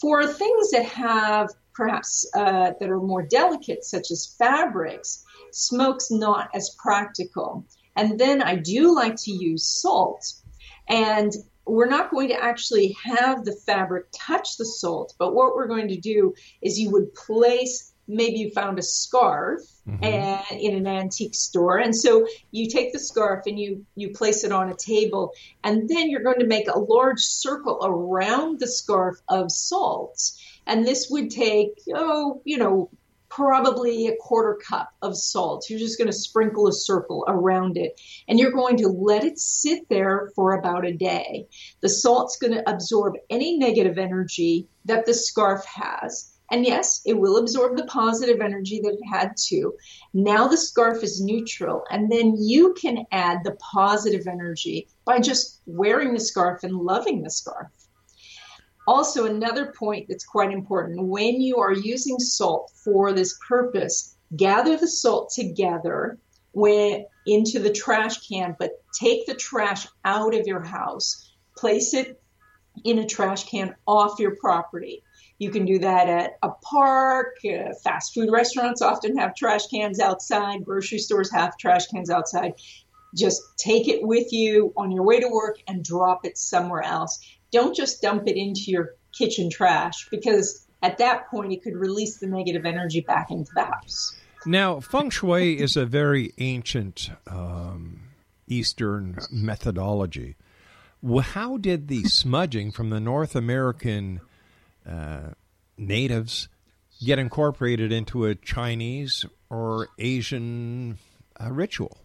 For 0.00 0.26
things 0.26 0.72
that 0.72 0.84
have 0.86 1.50
perhaps 1.74 2.28
uh, 2.34 2.72
that 2.78 2.90
are 2.90 3.00
more 3.00 3.22
delicate, 3.22 3.84
such 3.84 4.10
as 4.10 4.34
fabrics, 4.38 5.24
smoke's 5.52 6.10
not 6.10 6.50
as 6.54 6.76
practical. 6.78 7.64
And 7.96 8.18
then 8.18 8.42
I 8.42 8.56
do 8.56 8.94
like 8.94 9.16
to 9.24 9.32
use 9.32 9.64
salt. 9.64 10.32
And 10.88 11.32
we're 11.66 11.88
not 11.88 12.10
going 12.10 12.28
to 12.28 12.42
actually 12.42 12.96
have 13.04 13.44
the 13.44 13.54
fabric 13.66 14.06
touch 14.12 14.56
the 14.56 14.64
salt, 14.64 15.14
but 15.18 15.34
what 15.34 15.54
we're 15.54 15.68
going 15.68 15.88
to 15.88 16.00
do 16.00 16.34
is 16.60 16.78
you 16.78 16.90
would 16.90 17.14
place 17.14 17.92
maybe 18.08 18.38
you 18.38 18.50
found 18.50 18.78
a 18.78 18.82
scarf 18.82 19.60
mm-hmm. 19.88 20.02
and 20.02 20.60
in 20.60 20.74
an 20.74 20.86
antique 20.86 21.34
store 21.34 21.78
and 21.78 21.94
so 21.94 22.26
you 22.50 22.68
take 22.68 22.92
the 22.92 22.98
scarf 22.98 23.44
and 23.46 23.58
you 23.58 23.84
you 23.94 24.10
place 24.10 24.44
it 24.44 24.52
on 24.52 24.70
a 24.70 24.74
table 24.74 25.32
and 25.62 25.88
then 25.88 26.10
you're 26.10 26.22
going 26.22 26.40
to 26.40 26.46
make 26.46 26.68
a 26.68 26.78
large 26.78 27.20
circle 27.20 27.78
around 27.82 28.58
the 28.58 28.66
scarf 28.66 29.20
of 29.28 29.50
salt 29.50 30.32
and 30.66 30.86
this 30.86 31.08
would 31.10 31.30
take, 31.30 31.80
oh, 31.94 32.40
you 32.44 32.58
know, 32.58 32.90
probably 33.28 34.08
a 34.08 34.16
quarter 34.16 34.58
cup 34.62 34.92
of 35.00 35.16
salt. 35.16 35.70
You're 35.70 35.78
just 35.78 35.96
going 35.96 36.10
to 36.10 36.12
sprinkle 36.12 36.68
a 36.68 36.72
circle 36.72 37.24
around 37.26 37.78
it 37.78 37.98
and 38.28 38.38
you're 38.38 38.52
going 38.52 38.76
to 38.78 38.88
let 38.88 39.24
it 39.24 39.38
sit 39.38 39.88
there 39.88 40.30
for 40.36 40.52
about 40.52 40.84
a 40.84 40.92
day. 40.92 41.46
The 41.80 41.88
salt's 41.88 42.36
going 42.36 42.52
to 42.52 42.68
absorb 42.68 43.14
any 43.30 43.56
negative 43.56 43.96
energy 43.96 44.68
that 44.84 45.06
the 45.06 45.14
scarf 45.14 45.64
has. 45.64 46.30
And 46.50 46.66
yes, 46.66 47.00
it 47.06 47.14
will 47.14 47.38
absorb 47.38 47.78
the 47.78 47.86
positive 47.86 48.42
energy 48.42 48.82
that 48.82 48.92
it 48.92 49.08
had 49.10 49.38
to. 49.48 49.72
Now 50.12 50.48
the 50.48 50.58
scarf 50.58 51.02
is 51.02 51.22
neutral, 51.22 51.84
and 51.90 52.12
then 52.12 52.36
you 52.38 52.74
can 52.74 53.06
add 53.10 53.38
the 53.42 53.56
positive 53.72 54.26
energy 54.26 54.88
by 55.06 55.20
just 55.20 55.62
wearing 55.64 56.12
the 56.12 56.20
scarf 56.20 56.62
and 56.62 56.76
loving 56.76 57.22
the 57.22 57.30
scarf. 57.30 57.68
Also, 58.86 59.26
another 59.26 59.72
point 59.78 60.06
that's 60.08 60.24
quite 60.24 60.50
important 60.50 61.06
when 61.06 61.40
you 61.40 61.58
are 61.58 61.72
using 61.72 62.18
salt 62.18 62.72
for 62.84 63.12
this 63.12 63.38
purpose, 63.46 64.16
gather 64.36 64.76
the 64.76 64.88
salt 64.88 65.30
together 65.34 66.18
when, 66.52 67.06
into 67.26 67.60
the 67.60 67.72
trash 67.72 68.26
can, 68.26 68.56
but 68.58 68.72
take 68.92 69.26
the 69.26 69.34
trash 69.34 69.86
out 70.04 70.34
of 70.34 70.46
your 70.46 70.62
house. 70.62 71.32
Place 71.56 71.94
it 71.94 72.20
in 72.84 72.98
a 72.98 73.06
trash 73.06 73.44
can 73.44 73.74
off 73.86 74.18
your 74.18 74.36
property. 74.36 75.02
You 75.38 75.50
can 75.50 75.64
do 75.64 75.78
that 75.80 76.08
at 76.08 76.32
a 76.42 76.50
park. 76.50 77.36
Uh, 77.44 77.74
fast 77.84 78.14
food 78.14 78.30
restaurants 78.30 78.82
often 78.82 79.16
have 79.18 79.34
trash 79.34 79.66
cans 79.68 80.00
outside. 80.00 80.64
Grocery 80.64 80.98
stores 80.98 81.30
have 81.32 81.56
trash 81.56 81.86
cans 81.86 82.10
outside. 82.10 82.54
Just 83.14 83.42
take 83.58 83.88
it 83.88 84.02
with 84.02 84.32
you 84.32 84.72
on 84.76 84.90
your 84.90 85.04
way 85.04 85.20
to 85.20 85.28
work 85.28 85.58
and 85.68 85.84
drop 85.84 86.24
it 86.24 86.38
somewhere 86.38 86.82
else 86.82 87.20
don't 87.52 87.76
just 87.76 88.02
dump 88.02 88.26
it 88.26 88.36
into 88.36 88.70
your 88.70 88.94
kitchen 89.16 89.50
trash 89.50 90.08
because 90.10 90.66
at 90.82 90.98
that 90.98 91.28
point 91.30 91.52
it 91.52 91.62
could 91.62 91.76
release 91.76 92.18
the 92.18 92.26
negative 92.26 92.66
energy 92.66 93.00
back 93.00 93.30
into 93.30 93.50
the 93.54 93.64
house. 93.64 94.16
Now, 94.44 94.80
feng 94.80 95.10
shui 95.10 95.60
is 95.60 95.76
a 95.76 95.86
very 95.86 96.32
ancient 96.38 97.10
um, 97.28 98.00
Eastern 98.48 99.18
methodology. 99.30 100.34
How 101.20 101.56
did 101.58 101.88
the 101.88 102.04
smudging 102.04 102.72
from 102.72 102.90
the 102.90 103.00
North 103.00 103.36
American 103.36 104.20
uh, 104.88 105.30
natives 105.76 106.48
get 107.04 107.18
incorporated 107.18 107.92
into 107.92 108.24
a 108.24 108.34
Chinese 108.34 109.24
or 109.50 109.88
Asian 109.98 110.98
uh, 111.40 111.50
ritual? 111.52 111.98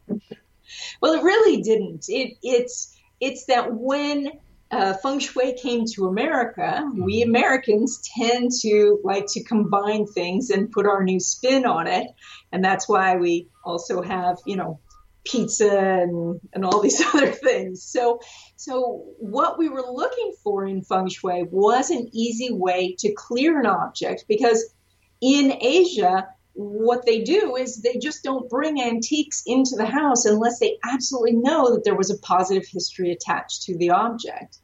Well, 1.02 1.14
it 1.14 1.24
really 1.24 1.62
didn't. 1.62 2.06
It, 2.10 2.38
it's 2.44 2.96
it's 3.20 3.46
that 3.46 3.74
when 3.74 4.32
uh, 4.72 4.94
feng 4.94 5.20
shui 5.20 5.54
came 5.54 5.86
to 5.94 6.08
America, 6.08 6.90
we 6.94 7.22
mm-hmm. 7.22 7.30
Americans 7.30 8.02
tend 8.16 8.52
to 8.62 9.00
like 9.04 9.26
to 9.30 9.44
combine 9.44 10.06
things 10.06 10.50
and 10.50 10.72
put 10.72 10.86
our 10.86 11.04
new 11.04 11.20
spin 11.20 11.66
on 11.66 11.88
it. 11.88 12.08
And 12.52 12.64
that's 12.64 12.88
why 12.88 13.16
we 13.16 13.48
also 13.64 14.02
have, 14.02 14.38
you 14.46 14.58
know, 14.58 14.80
pizza 15.26 15.78
and, 15.78 16.40
and 16.54 16.66
all 16.66 16.82
these 16.82 17.02
other 17.14 17.32
things. 17.32 17.84
So, 17.84 18.20
so 18.56 19.06
what 19.20 19.58
we 19.58 19.70
were 19.70 19.84
looking 19.90 20.34
for 20.44 20.66
in 20.66 20.82
feng 20.82 21.10
shui 21.10 21.44
was 21.44 21.90
an 21.90 22.10
easy 22.12 22.52
way 22.52 22.96
to 23.00 23.14
clear 23.14 23.60
an 23.60 23.66
object 23.66 24.26
because 24.28 24.74
in 25.22 25.58
Asia, 25.62 26.28
what 26.58 27.06
they 27.06 27.22
do 27.22 27.56
is 27.56 27.82
they 27.82 27.98
just 27.98 28.24
don't 28.24 28.50
bring 28.50 28.82
antiques 28.82 29.43
into 29.46 29.76
the 29.76 29.86
house 29.86 30.26
unless 30.26 30.58
they 30.58 30.78
absolutely 30.84 31.34
know 31.34 31.76
that 31.76 31.84
there 31.84 31.96
was 31.96 32.10
a 32.10 32.17
positive 32.17 32.67
history 32.67 33.12
attached 33.12 33.63
to 33.63 33.78
the 33.78 33.91
object. 33.91 34.58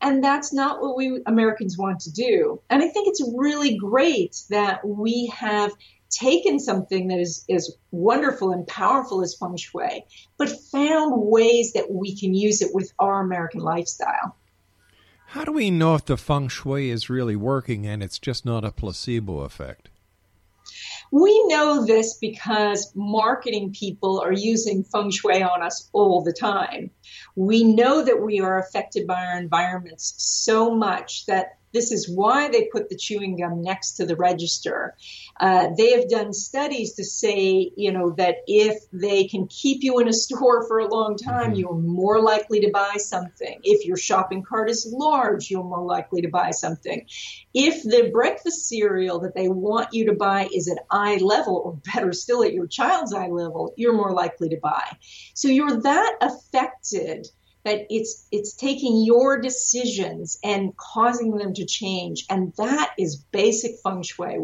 And 0.00 0.22
that's 0.22 0.52
not 0.52 0.80
what 0.80 0.96
we 0.96 1.20
Americans 1.26 1.76
want 1.76 2.00
to 2.00 2.12
do. 2.12 2.60
And 2.70 2.82
I 2.82 2.88
think 2.88 3.08
it's 3.08 3.28
really 3.36 3.76
great 3.76 4.36
that 4.50 4.86
we 4.86 5.32
have 5.34 5.72
taken 6.08 6.60
something 6.60 7.08
that 7.08 7.18
is 7.18 7.76
wonderful 7.90 8.52
and 8.52 8.64
powerful 8.68 9.22
as 9.22 9.34
feng 9.34 9.56
shui, 9.56 10.04
but 10.38 10.48
found 10.70 11.14
ways 11.16 11.72
that 11.72 11.90
we 11.90 12.16
can 12.16 12.32
use 12.32 12.62
it 12.62 12.72
with 12.72 12.92
our 13.00 13.20
American 13.20 13.60
lifestyle. 13.60 14.36
How 15.26 15.42
do 15.42 15.50
we 15.50 15.72
know 15.72 15.96
if 15.96 16.04
the 16.04 16.16
feng 16.16 16.46
shui 16.46 16.90
is 16.90 17.10
really 17.10 17.34
working 17.34 17.86
and 17.86 18.04
it's 18.04 18.20
just 18.20 18.44
not 18.44 18.64
a 18.64 18.70
placebo 18.70 19.40
effect? 19.40 19.88
We 21.10 21.46
know 21.46 21.84
this 21.84 22.18
because 22.18 22.92
marketing 22.94 23.72
people 23.72 24.20
are 24.20 24.32
using 24.32 24.84
feng 24.84 25.10
shui 25.10 25.42
on 25.42 25.62
us 25.62 25.88
all 25.92 26.22
the 26.22 26.32
time. 26.32 26.90
We 27.36 27.64
know 27.64 28.04
that 28.04 28.20
we 28.20 28.40
are 28.40 28.58
affected 28.58 29.06
by 29.06 29.24
our 29.24 29.38
environments 29.38 30.14
so 30.18 30.74
much 30.74 31.26
that 31.26 31.58
this 31.74 31.90
is 31.90 32.08
why 32.08 32.48
they 32.48 32.68
put 32.72 32.88
the 32.88 32.96
chewing 32.96 33.36
gum 33.36 33.60
next 33.60 33.94
to 33.94 34.06
the 34.06 34.16
register. 34.16 34.94
Uh, 35.38 35.70
they 35.76 35.90
have 35.90 36.08
done 36.08 36.32
studies 36.32 36.94
to 36.94 37.04
say, 37.04 37.72
you 37.76 37.92
know, 37.92 38.10
that 38.12 38.36
if 38.46 38.78
they 38.92 39.24
can 39.24 39.48
keep 39.48 39.82
you 39.82 39.98
in 39.98 40.08
a 40.08 40.12
store 40.24 40.66
for 40.66 40.78
a 40.78 40.88
long 40.88 41.16
time, 41.16 41.50
mm-hmm. 41.50 41.54
you're 41.54 41.74
more 41.74 42.22
likely 42.22 42.60
to 42.60 42.70
buy 42.70 42.94
something. 42.98 43.60
If 43.64 43.84
your 43.84 43.96
shopping 43.96 44.44
cart 44.44 44.70
is 44.70 44.88
large, 44.90 45.50
you're 45.50 45.64
more 45.64 45.84
likely 45.84 46.22
to 46.22 46.28
buy 46.28 46.52
something. 46.52 47.06
If 47.52 47.82
the 47.82 48.10
breakfast 48.12 48.68
cereal 48.68 49.20
that 49.20 49.34
they 49.34 49.48
want 49.48 49.92
you 49.92 50.06
to 50.06 50.14
buy 50.14 50.48
is 50.54 50.70
at 50.70 50.78
eye 50.90 51.16
level, 51.16 51.60
or 51.64 51.80
better 51.92 52.12
still, 52.12 52.44
at 52.44 52.54
your 52.54 52.68
child's 52.68 53.12
eye 53.12 53.28
level, 53.28 53.74
you're 53.76 53.92
more 53.92 54.12
likely 54.12 54.50
to 54.50 54.58
buy. 54.62 54.96
So 55.34 55.48
you're 55.48 55.80
that 55.80 56.16
affected 56.20 57.26
that 57.64 57.86
it's 57.90 58.26
it's 58.30 58.54
taking 58.54 59.04
your 59.04 59.40
decisions 59.40 60.38
and 60.44 60.76
causing 60.76 61.36
them 61.36 61.54
to 61.54 61.64
change. 61.64 62.26
And 62.30 62.52
that 62.58 62.92
is 62.98 63.16
basic 63.32 63.72
feng 63.82 64.02
shui 64.02 64.38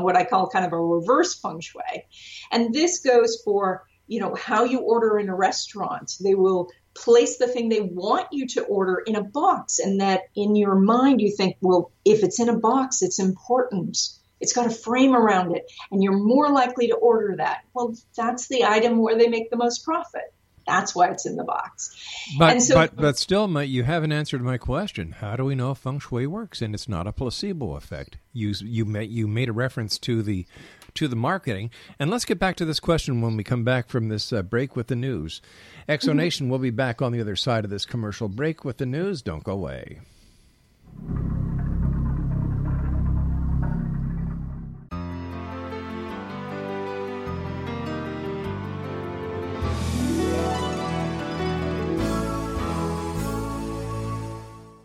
what 0.00 0.16
i 0.16 0.24
call 0.24 0.48
kind 0.48 0.64
of 0.64 0.72
a 0.72 0.80
reverse 0.80 1.38
feng 1.38 1.60
shui. 1.60 2.06
And 2.50 2.72
this 2.72 3.00
goes 3.00 3.42
for 3.44 3.84
you 4.06 4.20
know 4.20 4.34
how 4.34 4.64
you 4.64 4.80
order 4.80 5.18
in 5.18 5.28
a 5.28 5.34
restaurant. 5.34 6.12
They 6.22 6.34
will 6.34 6.68
place 6.94 7.38
the 7.38 7.46
thing 7.46 7.68
they 7.68 7.80
want 7.80 8.28
you 8.32 8.46
to 8.46 8.64
order 8.64 9.02
in 9.06 9.16
a 9.16 9.24
box 9.24 9.78
and 9.78 10.00
that 10.02 10.22
in 10.36 10.54
your 10.54 10.74
mind 10.74 11.22
you 11.22 11.34
think 11.34 11.56
well 11.62 11.90
if 12.04 12.22
it's 12.22 12.40
in 12.40 12.48
a 12.48 12.58
box 12.58 13.02
it's 13.02 13.18
important. 13.18 13.98
It's 14.40 14.52
got 14.52 14.66
a 14.66 14.70
frame 14.70 15.14
around 15.14 15.54
it 15.54 15.70
and 15.92 16.02
you're 16.02 16.18
more 16.18 16.50
likely 16.50 16.88
to 16.88 16.96
order 16.96 17.36
that. 17.36 17.60
Well 17.72 17.94
that's 18.16 18.48
the 18.48 18.64
item 18.64 18.98
where 18.98 19.16
they 19.16 19.28
make 19.28 19.50
the 19.50 19.56
most 19.56 19.84
profit 19.84 20.34
that's 20.66 20.94
why 20.94 21.10
it's 21.10 21.26
in 21.26 21.36
the 21.36 21.44
box. 21.44 21.94
But 22.38 22.62
so, 22.62 22.74
but 22.74 22.96
but 22.96 23.18
still, 23.18 23.48
my, 23.48 23.62
you 23.62 23.84
haven't 23.84 24.12
answered 24.12 24.42
my 24.42 24.58
question. 24.58 25.12
How 25.12 25.36
do 25.36 25.44
we 25.44 25.54
know 25.54 25.72
if 25.72 25.78
feng 25.78 25.98
shui 25.98 26.26
works 26.26 26.62
and 26.62 26.74
it's 26.74 26.88
not 26.88 27.06
a 27.06 27.12
placebo 27.12 27.74
effect? 27.74 28.18
You 28.32 28.54
you 28.60 28.84
made 28.84 29.10
you 29.10 29.26
made 29.26 29.48
a 29.48 29.52
reference 29.52 29.98
to 30.00 30.22
the 30.22 30.46
to 30.94 31.08
the 31.08 31.16
marketing, 31.16 31.70
and 31.98 32.10
let's 32.10 32.24
get 32.24 32.38
back 32.38 32.56
to 32.56 32.64
this 32.64 32.80
question 32.80 33.20
when 33.20 33.36
we 33.36 33.44
come 33.44 33.64
back 33.64 33.88
from 33.88 34.08
this 34.08 34.32
uh, 34.32 34.42
break 34.42 34.76
with 34.76 34.88
the 34.88 34.96
news. 34.96 35.40
Exonation 35.88 36.42
mm-hmm. 36.42 36.50
will 36.50 36.58
be 36.58 36.70
back 36.70 37.00
on 37.00 37.12
the 37.12 37.20
other 37.20 37.36
side 37.36 37.64
of 37.64 37.70
this 37.70 37.86
commercial 37.86 38.28
break 38.28 38.64
with 38.64 38.78
the 38.78 38.86
news. 38.86 39.22
Don't 39.22 39.44
go 39.44 39.52
away. 39.52 40.00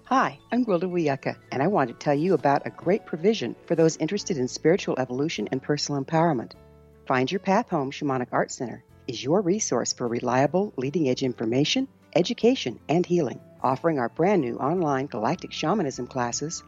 Hi, 0.10 0.39
I'm 0.54 0.63
Gwilda 0.63 0.89
Wiyaka, 0.89 1.36
and 1.52 1.62
I 1.62 1.67
want 1.67 1.89
to 1.89 1.93
tell 1.93 2.13
you 2.13 2.34
about 2.34 2.65
a 2.65 2.70
great 2.70 3.06
provision 3.06 3.58
for 3.65 3.76
those 3.76 3.98
interested 3.98 4.38
in 4.38 4.48
spiritual 4.48 4.96
evolution 4.98 5.50
and 5.52 5.62
personal 5.62 6.02
empowerment. 6.02 6.54
Find 7.06 7.30
Your 7.30 7.41
Path 7.41 7.67
Home 7.72 7.91
Shamanic 7.91 8.30
Art 8.32 8.50
Center 8.50 8.86
is 9.06 9.22
your 9.22 9.41
resource 9.41 9.91
for 9.91 10.08
reliable, 10.08 10.72
leading 10.78 11.10
edge 11.10 11.24
information, 11.24 11.89
education, 12.15 12.80
and 12.88 13.06
healing, 13.06 13.41
offering 13.62 14.00
our 14.00 14.08
brand 14.08 14.43
new 14.43 14.56
online 14.56 15.08
galactic 15.08 15.52
shamanism 15.52 16.08
classes, 16.08 16.63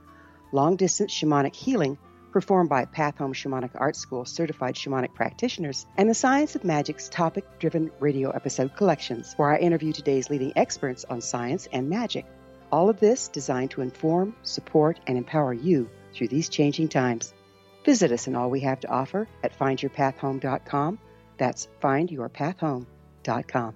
long 0.51 0.75
distance 0.75 1.13
shamanic 1.13 1.55
healing 1.55 1.97
performed 2.33 2.67
by 2.67 2.83
Path 2.83 3.19
Home 3.19 3.31
Shamanic 3.31 3.71
Art 3.75 3.95
School 3.95 4.25
certified 4.25 4.75
shamanic 4.75 5.13
practitioners, 5.13 5.85
and 5.95 6.09
the 6.09 6.13
Science 6.13 6.57
of 6.57 6.63
Magic's 6.63 7.07
topic 7.07 7.45
driven 7.57 7.89
radio 8.01 8.31
episode 8.31 8.75
collections, 8.75 9.33
where 9.37 9.55
I 9.55 9.59
interview 9.59 9.93
today's 9.93 10.29
leading 10.29 10.51
experts 10.57 11.05
on 11.09 11.21
science 11.21 11.69
and 11.71 11.89
magic. 11.89 12.25
All 12.71 12.89
of 12.89 12.99
this 12.99 13.27
designed 13.27 13.71
to 13.71 13.81
inform, 13.81 14.35
support, 14.43 14.99
and 15.07 15.17
empower 15.17 15.53
you 15.53 15.89
through 16.13 16.27
these 16.27 16.49
changing 16.49 16.89
times. 16.89 17.33
Visit 17.83 18.11
us 18.11 18.27
and 18.27 18.37
all 18.37 18.49
we 18.49 18.59
have 18.61 18.79
to 18.81 18.89
offer 18.89 19.27
at 19.43 19.57
findyourpathhome.com. 19.57 20.99
That's 21.37 21.67
findyourpathhome.com. 21.81 23.75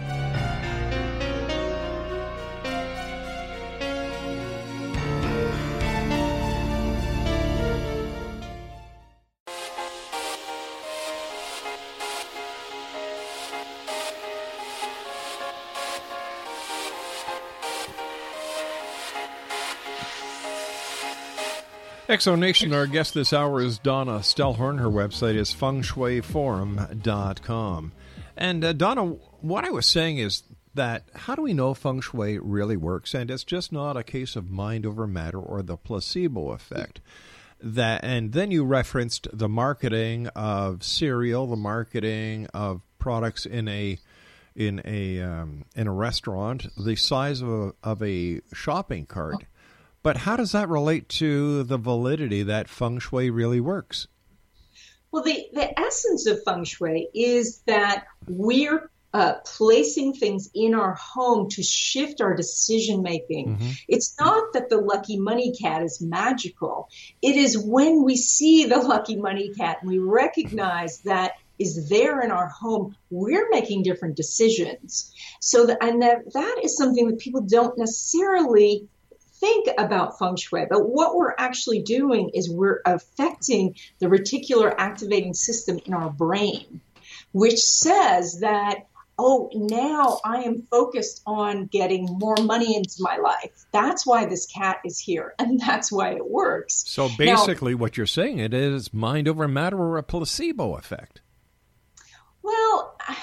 Exonation, 22.11 22.75
our 22.75 22.87
guest 22.87 23.13
this 23.13 23.31
hour 23.31 23.61
is 23.61 23.79
Donna 23.79 24.19
Stellhorn. 24.19 24.79
Her 24.79 24.89
website 24.89 25.35
is 25.35 25.53
fengshuiform.com. 25.53 27.91
And 28.35 28.65
uh, 28.65 28.73
Donna, 28.73 29.05
what 29.39 29.63
I 29.63 29.69
was 29.69 29.85
saying 29.85 30.17
is 30.17 30.43
that 30.73 31.05
how 31.15 31.35
do 31.35 31.43
we 31.43 31.53
know 31.53 31.73
feng 31.73 32.01
shui 32.01 32.37
really 32.37 32.75
works? 32.75 33.13
And 33.13 33.31
it's 33.31 33.45
just 33.45 33.71
not 33.71 33.95
a 33.95 34.03
case 34.03 34.35
of 34.35 34.51
mind 34.51 34.85
over 34.85 35.07
matter 35.07 35.39
or 35.39 35.61
the 35.61 35.77
placebo 35.77 36.51
effect. 36.51 36.99
That 37.61 38.03
and 38.03 38.33
then 38.33 38.51
you 38.51 38.65
referenced 38.65 39.29
the 39.31 39.47
marketing 39.47 40.27
of 40.35 40.83
cereal, 40.83 41.47
the 41.47 41.55
marketing 41.55 42.47
of 42.53 42.81
products 42.99 43.45
in 43.45 43.69
a 43.69 43.97
in 44.53 44.81
a 44.83 45.21
um, 45.21 45.63
in 45.77 45.87
a 45.87 45.93
restaurant, 45.93 46.67
the 46.77 46.97
size 46.97 47.41
of 47.41 47.47
a, 47.47 47.71
of 47.81 48.03
a 48.03 48.41
shopping 48.53 49.05
cart. 49.05 49.45
But 50.03 50.17
how 50.17 50.35
does 50.35 50.51
that 50.53 50.69
relate 50.69 51.09
to 51.09 51.63
the 51.63 51.77
validity 51.77 52.43
that 52.43 52.67
feng 52.67 52.99
shui 52.99 53.29
really 53.29 53.59
works? 53.59 54.07
Well, 55.11 55.23
the, 55.23 55.47
the 55.53 55.79
essence 55.79 56.25
of 56.25 56.43
feng 56.43 56.63
shui 56.63 57.09
is 57.13 57.61
that 57.67 58.05
we're 58.27 58.89
uh, 59.13 59.33
placing 59.45 60.13
things 60.13 60.49
in 60.53 60.73
our 60.73 60.93
home 60.93 61.49
to 61.49 61.61
shift 61.61 62.21
our 62.21 62.33
decision 62.33 63.03
making. 63.03 63.55
Mm-hmm. 63.55 63.69
It's 63.87 64.15
not 64.19 64.53
that 64.53 64.69
the 64.69 64.77
lucky 64.77 65.19
money 65.19 65.53
cat 65.53 65.83
is 65.83 66.01
magical. 66.01 66.89
It 67.21 67.35
is 67.35 67.57
when 67.57 68.03
we 68.03 68.15
see 68.15 68.65
the 68.65 68.77
lucky 68.77 69.17
money 69.17 69.53
cat 69.53 69.79
and 69.81 69.89
we 69.89 69.99
recognize 69.99 70.99
that 70.99 71.33
is 71.59 71.89
there 71.89 72.21
in 72.21 72.31
our 72.31 72.47
home, 72.47 72.95
we're 73.11 73.47
making 73.49 73.83
different 73.83 74.15
decisions. 74.15 75.13
So 75.41 75.67
that, 75.67 75.83
and 75.83 76.01
that, 76.01 76.33
that 76.33 76.61
is 76.63 76.75
something 76.75 77.07
that 77.07 77.19
people 77.19 77.41
don't 77.41 77.77
necessarily 77.77 78.87
think 79.41 79.67
about 79.77 80.17
feng 80.17 80.37
shui, 80.37 80.65
but 80.69 80.87
what 80.87 81.15
we're 81.15 81.33
actually 81.37 81.81
doing 81.81 82.29
is 82.33 82.49
we're 82.49 82.81
affecting 82.85 83.75
the 83.99 84.05
reticular 84.05 84.73
activating 84.77 85.33
system 85.33 85.79
in 85.85 85.93
our 85.93 86.09
brain, 86.11 86.79
which 87.33 87.59
says 87.59 88.39
that, 88.39 88.85
oh, 89.17 89.49
now 89.53 90.19
I 90.23 90.43
am 90.43 90.61
focused 90.69 91.23
on 91.25 91.65
getting 91.65 92.05
more 92.05 92.37
money 92.37 92.75
into 92.75 92.97
my 92.99 93.17
life. 93.17 93.65
That's 93.73 94.05
why 94.05 94.25
this 94.25 94.45
cat 94.45 94.77
is 94.85 94.99
here, 94.99 95.33
and 95.39 95.59
that's 95.59 95.91
why 95.91 96.11
it 96.11 96.29
works. 96.29 96.85
So 96.87 97.09
basically, 97.17 97.73
now, 97.73 97.79
what 97.79 97.97
you're 97.97 98.05
saying 98.05 98.37
it 98.37 98.53
is 98.53 98.93
mind 98.93 99.27
over 99.27 99.47
matter 99.47 99.77
or 99.77 99.97
a 99.97 100.03
placebo 100.03 100.75
effect. 100.75 101.21
Well, 102.43 102.95
I, 103.01 103.17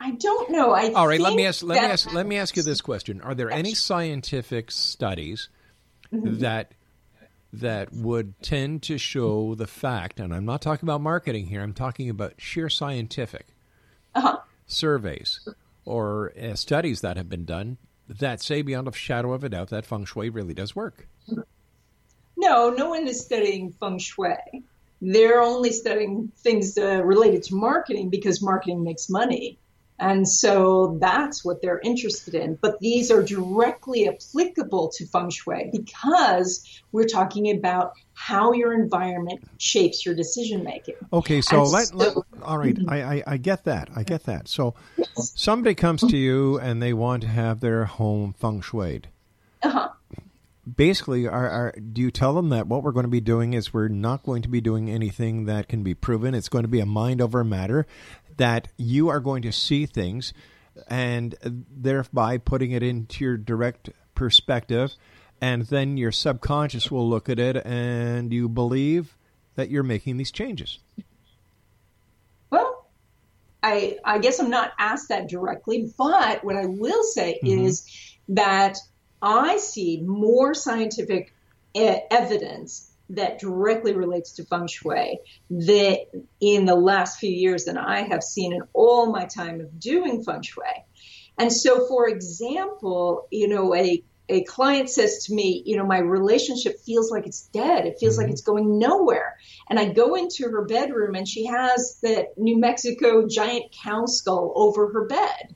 I 0.00 0.12
don't 0.12 0.50
know. 0.50 0.72
I 0.72 0.92
all 0.92 1.08
right. 1.08 1.20
Let 1.20 1.34
me 1.34 1.46
ask. 1.46 1.62
Let 1.62 1.82
me 1.82 1.88
ask. 1.88 2.12
Let 2.12 2.26
me 2.26 2.36
ask 2.36 2.56
you 2.56 2.62
this 2.62 2.80
question: 2.80 3.20
Are 3.20 3.34
there 3.34 3.50
any 3.50 3.74
scientific 3.74 4.70
studies 4.70 5.48
mm-hmm. 6.12 6.38
that 6.38 6.72
that 7.52 7.92
would 7.92 8.40
tend 8.40 8.82
to 8.84 8.98
show 8.98 9.54
the 9.54 9.66
fact? 9.66 10.20
And 10.20 10.32
I'm 10.32 10.44
not 10.44 10.62
talking 10.62 10.86
about 10.86 11.00
marketing 11.00 11.46
here. 11.46 11.62
I'm 11.62 11.74
talking 11.74 12.10
about 12.10 12.34
sheer 12.38 12.68
scientific 12.68 13.46
uh-huh. 14.14 14.38
surveys 14.66 15.48
or 15.84 16.32
uh, 16.40 16.54
studies 16.54 17.00
that 17.00 17.16
have 17.16 17.28
been 17.28 17.44
done 17.44 17.78
that 18.08 18.40
say 18.40 18.62
beyond 18.62 18.88
a 18.88 18.92
shadow 18.92 19.32
of 19.32 19.44
a 19.44 19.48
doubt 19.48 19.70
that 19.70 19.84
feng 19.86 20.04
shui 20.04 20.30
really 20.30 20.54
does 20.54 20.74
work. 20.74 21.08
No, 22.36 22.70
no 22.70 22.90
one 22.90 23.06
is 23.06 23.20
studying 23.20 23.72
feng 23.72 23.98
shui. 23.98 24.36
They're 25.00 25.40
only 25.40 25.72
studying 25.72 26.32
things 26.38 26.76
uh, 26.78 27.02
related 27.04 27.42
to 27.44 27.54
marketing 27.54 28.10
because 28.10 28.42
marketing 28.42 28.82
makes 28.82 29.08
money. 29.08 29.58
And 29.98 30.28
so 30.28 30.98
that's 31.00 31.44
what 31.44 31.60
they're 31.60 31.80
interested 31.82 32.34
in. 32.34 32.56
But 32.60 32.78
these 32.80 33.10
are 33.10 33.22
directly 33.22 34.08
applicable 34.08 34.90
to 34.96 35.06
feng 35.06 35.30
shui 35.30 35.70
because 35.72 36.82
we're 36.92 37.08
talking 37.08 37.50
about 37.56 37.92
how 38.14 38.52
your 38.52 38.72
environment 38.72 39.40
shapes 39.58 40.06
your 40.06 40.14
decision 40.14 40.62
making. 40.62 40.94
Okay, 41.12 41.40
so, 41.40 41.64
let, 41.64 41.88
so 41.88 41.96
let, 41.96 42.16
all 42.42 42.58
right, 42.58 42.74
mm-hmm. 42.74 42.90
I, 42.90 43.14
I, 43.16 43.22
I, 43.26 43.36
get 43.36 43.64
that. 43.64 43.90
I 43.94 44.02
get 44.02 44.24
that. 44.24 44.48
So 44.48 44.74
yes. 44.96 45.32
somebody 45.36 45.74
comes 45.74 46.00
to 46.02 46.16
you 46.16 46.58
and 46.58 46.82
they 46.82 46.92
want 46.92 47.22
to 47.22 47.28
have 47.28 47.60
their 47.60 47.84
home 47.84 48.34
feng 48.38 48.60
shuied. 48.60 49.04
Uh-huh. 49.62 49.88
Basically, 50.76 51.26
are, 51.26 51.48
are, 51.48 51.74
do 51.92 52.00
you 52.00 52.10
tell 52.10 52.34
them 52.34 52.48
that 52.48 52.66
what 52.66 52.82
we're 52.82 52.92
going 52.92 53.04
to 53.04 53.10
be 53.10 53.20
doing 53.20 53.52
is 53.52 53.72
we're 53.72 53.88
not 53.88 54.24
going 54.24 54.42
to 54.42 54.48
be 54.48 54.60
doing 54.60 54.90
anything 54.90 55.44
that 55.44 55.68
can 55.68 55.82
be 55.82 55.94
proven? 55.94 56.34
It's 56.34 56.48
going 56.48 56.64
to 56.64 56.68
be 56.68 56.80
a 56.80 56.86
mind 56.86 57.20
over 57.20 57.44
matter 57.44 57.86
that 58.38 58.68
you 58.76 59.08
are 59.08 59.20
going 59.20 59.42
to 59.42 59.52
see 59.52 59.86
things 59.86 60.32
and 60.86 61.34
thereby 61.42 62.38
putting 62.38 62.70
it 62.70 62.82
into 62.82 63.24
your 63.24 63.36
direct 63.36 63.90
perspective 64.14 64.94
and 65.40 65.62
then 65.66 65.96
your 65.96 66.12
subconscious 66.12 66.90
will 66.90 67.08
look 67.08 67.28
at 67.28 67.38
it 67.38 67.56
and 67.64 68.32
you 68.32 68.48
believe 68.48 69.16
that 69.54 69.70
you're 69.70 69.82
making 69.82 70.16
these 70.16 70.30
changes 70.30 70.78
well 72.50 72.88
i 73.62 73.96
i 74.04 74.18
guess 74.18 74.40
i'm 74.40 74.50
not 74.50 74.72
asked 74.78 75.08
that 75.08 75.28
directly 75.28 75.92
but 75.96 76.44
what 76.44 76.56
i 76.56 76.66
will 76.66 77.02
say 77.04 77.38
mm-hmm. 77.42 77.66
is 77.66 78.16
that 78.28 78.76
i 79.22 79.56
see 79.58 80.00
more 80.02 80.54
scientific 80.54 81.34
evidence 81.74 82.90
that 83.10 83.38
directly 83.38 83.94
relates 83.94 84.32
to 84.32 84.44
feng 84.44 84.66
shui 84.66 85.20
that 85.50 86.00
in 86.40 86.66
the 86.66 86.74
last 86.74 87.18
few 87.18 87.30
years 87.30 87.64
than 87.64 87.78
I 87.78 88.02
have 88.02 88.22
seen 88.22 88.52
in 88.52 88.62
all 88.74 89.10
my 89.10 89.24
time 89.24 89.60
of 89.60 89.80
doing 89.80 90.22
feng 90.22 90.42
shui. 90.42 90.64
And 91.38 91.52
so, 91.52 91.86
for 91.86 92.08
example, 92.08 93.26
you 93.30 93.48
know, 93.48 93.74
a 93.74 94.02
a 94.30 94.44
client 94.44 94.90
says 94.90 95.24
to 95.24 95.34
me, 95.34 95.62
you 95.64 95.78
know, 95.78 95.86
my 95.86 96.00
relationship 96.00 96.80
feels 96.80 97.10
like 97.10 97.26
it's 97.26 97.46
dead. 97.46 97.86
It 97.86 97.96
feels 97.98 98.14
mm-hmm. 98.14 98.24
like 98.24 98.32
it's 98.32 98.42
going 98.42 98.78
nowhere. 98.78 99.38
And 99.70 99.78
I 99.78 99.90
go 99.90 100.16
into 100.16 100.50
her 100.50 100.66
bedroom 100.66 101.14
and 101.14 101.26
she 101.26 101.46
has 101.46 101.98
that 102.02 102.36
New 102.36 102.58
Mexico 102.58 103.26
giant 103.26 103.74
cow 103.82 104.04
skull 104.04 104.52
over 104.54 104.92
her 104.92 105.06
bed. 105.06 105.54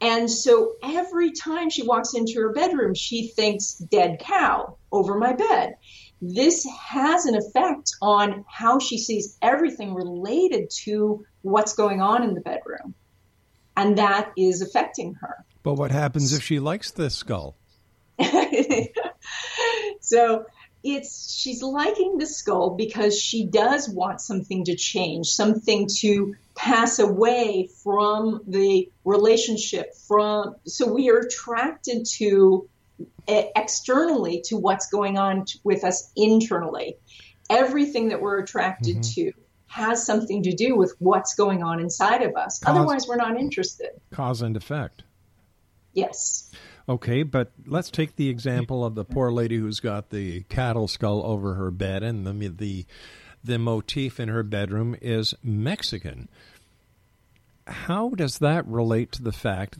And 0.00 0.30
so 0.30 0.72
every 0.82 1.32
time 1.32 1.70
she 1.70 1.82
walks 1.82 2.14
into 2.14 2.40
her 2.40 2.52
bedroom, 2.52 2.94
she 2.94 3.28
thinks 3.28 3.74
dead 3.74 4.18
cow 4.20 4.76
over 4.92 5.16
my 5.18 5.32
bed 5.32 5.76
this 6.32 6.66
has 6.78 7.26
an 7.26 7.36
effect 7.36 7.90
on 8.00 8.44
how 8.48 8.78
she 8.78 8.96
sees 8.98 9.36
everything 9.42 9.94
related 9.94 10.70
to 10.70 11.24
what's 11.42 11.74
going 11.74 12.00
on 12.00 12.22
in 12.22 12.34
the 12.34 12.40
bedroom. 12.40 12.94
And 13.76 13.98
that 13.98 14.32
is 14.36 14.62
affecting 14.62 15.14
her. 15.14 15.44
But 15.62 15.74
what 15.74 15.90
happens 15.90 16.32
if 16.32 16.42
she 16.42 16.60
likes 16.60 16.92
the 16.92 17.10
skull? 17.10 17.56
so 20.00 20.46
it's 20.84 21.34
she's 21.34 21.62
liking 21.62 22.18
the 22.18 22.26
skull 22.26 22.76
because 22.76 23.18
she 23.18 23.46
does 23.46 23.88
want 23.88 24.20
something 24.20 24.64
to 24.66 24.76
change, 24.76 25.28
something 25.28 25.88
to 26.00 26.36
pass 26.54 26.98
away 26.98 27.70
from 27.82 28.42
the 28.46 28.90
relationship 29.04 29.94
from 30.06 30.54
so 30.66 30.92
we 30.92 31.10
are 31.10 31.18
attracted 31.18 32.06
to 32.06 32.68
externally 33.26 34.42
to 34.42 34.56
what's 34.56 34.90
going 34.90 35.16
on 35.16 35.46
with 35.64 35.84
us 35.84 36.12
internally. 36.14 36.96
Everything 37.48 38.08
that 38.08 38.20
we're 38.20 38.38
attracted 38.38 38.96
mm-hmm. 38.96 39.22
to 39.22 39.32
has 39.66 40.06
something 40.06 40.44
to 40.44 40.52
do 40.54 40.76
with 40.76 40.94
what's 40.98 41.34
going 41.34 41.62
on 41.62 41.80
inside 41.80 42.22
of 42.22 42.36
us. 42.36 42.60
Cause, 42.60 42.76
Otherwise, 42.76 43.08
we're 43.08 43.16
not 43.16 43.38
interested. 43.38 43.90
Cause 44.12 44.42
and 44.42 44.56
effect. 44.56 45.02
Yes. 45.94 46.50
Okay, 46.88 47.22
but 47.22 47.52
let's 47.66 47.90
take 47.90 48.16
the 48.16 48.28
example 48.28 48.84
of 48.84 48.94
the 48.94 49.04
poor 49.04 49.32
lady 49.32 49.56
who's 49.56 49.80
got 49.80 50.10
the 50.10 50.42
cattle 50.44 50.86
skull 50.86 51.24
over 51.24 51.54
her 51.54 51.70
bed, 51.70 52.02
and 52.02 52.26
the 52.26 52.48
the 52.48 52.86
the 53.42 53.58
motif 53.58 54.20
in 54.20 54.28
her 54.28 54.42
bedroom 54.42 54.96
is 55.00 55.34
Mexican. 55.42 56.28
How 57.66 58.10
does 58.10 58.38
that 58.38 58.66
relate 58.66 59.12
to 59.12 59.22
the 59.22 59.32
fact 59.32 59.78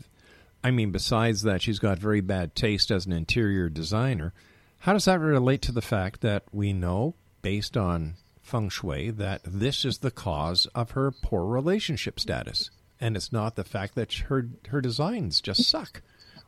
I 0.65 0.71
mean, 0.71 0.89
besides 0.89 1.43
that, 1.43 1.61
she's 1.61 1.77
got 1.77 1.99
very 1.99 2.21
bad 2.21 2.55
taste 2.55 2.89
as 2.89 3.05
an 3.05 3.11
interior 3.11 3.69
designer. 3.69 4.33
How 4.79 4.93
does 4.93 5.05
that 5.05 5.19
relate 5.19 5.61
to 5.61 5.71
the 5.71 5.79
fact 5.79 6.21
that 6.21 6.41
we 6.51 6.73
know, 6.73 7.13
based 7.43 7.77
on 7.77 8.15
feng 8.41 8.69
shui, 8.69 9.11
that 9.11 9.41
this 9.45 9.85
is 9.85 9.99
the 9.99 10.09
cause 10.09 10.65
of 10.73 10.91
her 10.91 11.11
poor 11.11 11.45
relationship 11.45 12.19
status? 12.19 12.71
And 12.99 13.15
it's 13.15 13.31
not 13.31 13.55
the 13.55 13.63
fact 13.63 13.93
that 13.93 14.11
her 14.13 14.49
her 14.69 14.81
designs 14.81 15.39
just 15.39 15.69
suck, 15.69 16.01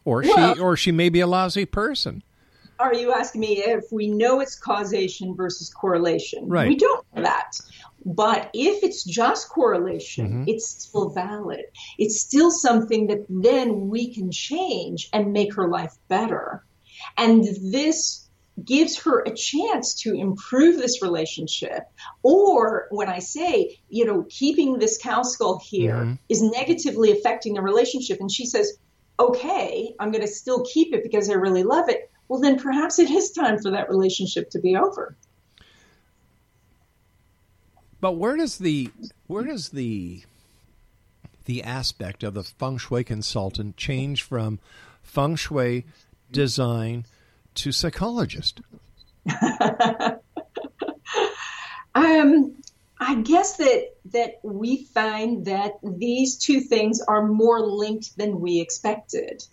or 0.07 0.21
well, 0.21 0.55
she 0.55 0.61
or 0.61 0.77
she 0.77 0.91
may 0.93 1.09
be 1.09 1.19
a 1.19 1.27
lousy 1.27 1.65
person. 1.65 2.23
Are 2.79 2.93
you 2.93 3.11
asking 3.11 3.41
me 3.41 3.57
if 3.57 3.85
we 3.91 4.07
know 4.07 4.39
it's 4.39 4.57
causation 4.57 5.35
versus 5.35 5.69
correlation? 5.69 6.47
Right. 6.47 6.69
We 6.69 6.77
don't 6.77 7.05
know 7.13 7.23
that. 7.23 7.59
But 8.05 8.49
if 8.53 8.83
it's 8.83 9.03
just 9.03 9.49
correlation, 9.49 10.27
mm-hmm. 10.27 10.43
it's 10.47 10.67
still 10.67 11.09
valid. 11.09 11.65
It's 11.97 12.21
still 12.21 12.51
something 12.51 13.07
that 13.07 13.25
then 13.27 13.89
we 13.89 14.13
can 14.13 14.31
change 14.31 15.09
and 15.11 15.33
make 15.33 15.55
her 15.55 15.67
life 15.67 15.93
better. 16.07 16.63
And 17.17 17.43
this 17.61 18.29
gives 18.63 18.97
her 18.99 19.21
a 19.21 19.35
chance 19.35 20.01
to 20.03 20.15
improve 20.15 20.77
this 20.77 21.01
relationship. 21.01 21.83
Or 22.23 22.87
when 22.91 23.09
I 23.09 23.19
say, 23.19 23.79
you 23.89 24.05
know, 24.05 24.25
keeping 24.29 24.79
this 24.79 24.97
cow 24.97 25.23
skull 25.23 25.59
here 25.63 25.95
mm-hmm. 25.95 26.13
is 26.29 26.41
negatively 26.41 27.11
affecting 27.11 27.55
the 27.55 27.61
relationship, 27.61 28.19
and 28.21 28.31
she 28.31 28.45
says, 28.45 28.77
okay, 29.19 29.93
I'm 29.99 30.11
going 30.11 30.21
to 30.21 30.27
still 30.27 30.65
keep 30.65 30.93
it 30.93 31.03
because 31.03 31.29
I 31.29 31.33
really 31.33 31.63
love 31.63 31.89
it, 31.89 32.11
well, 32.27 32.39
then 32.39 32.59
perhaps 32.59 32.99
it 32.99 33.09
is 33.09 33.31
time 33.31 33.59
for 33.59 33.71
that 33.71 33.89
relationship 33.89 34.49
to 34.51 34.59
be 34.59 34.75
over. 34.75 35.15
But 37.99 38.13
where 38.13 38.37
does 38.37 38.59
the 38.59 38.91
where 39.25 39.43
does 39.43 39.69
the 39.69 40.21
the 41.45 41.63
aspect 41.63 42.23
of 42.23 42.35
the 42.35 42.43
feng 42.43 42.77
shui 42.77 43.03
consultant 43.03 43.75
change 43.75 44.21
from 44.21 44.59
feng 45.01 45.35
shui 45.35 45.85
design 46.31 47.05
to 47.55 47.71
psychologist? 47.71 48.61
um, 51.95 52.55
I 52.99 53.15
guess 53.15 53.57
that 53.57 53.95
that 54.11 54.35
we 54.43 54.85
find 54.85 55.45
that 55.45 55.73
these 55.83 56.37
two 56.37 56.61
things 56.61 57.01
are 57.01 57.27
more 57.27 57.61
linked 57.61 58.17
than 58.17 58.39
we 58.39 58.59
expected. 58.59 59.43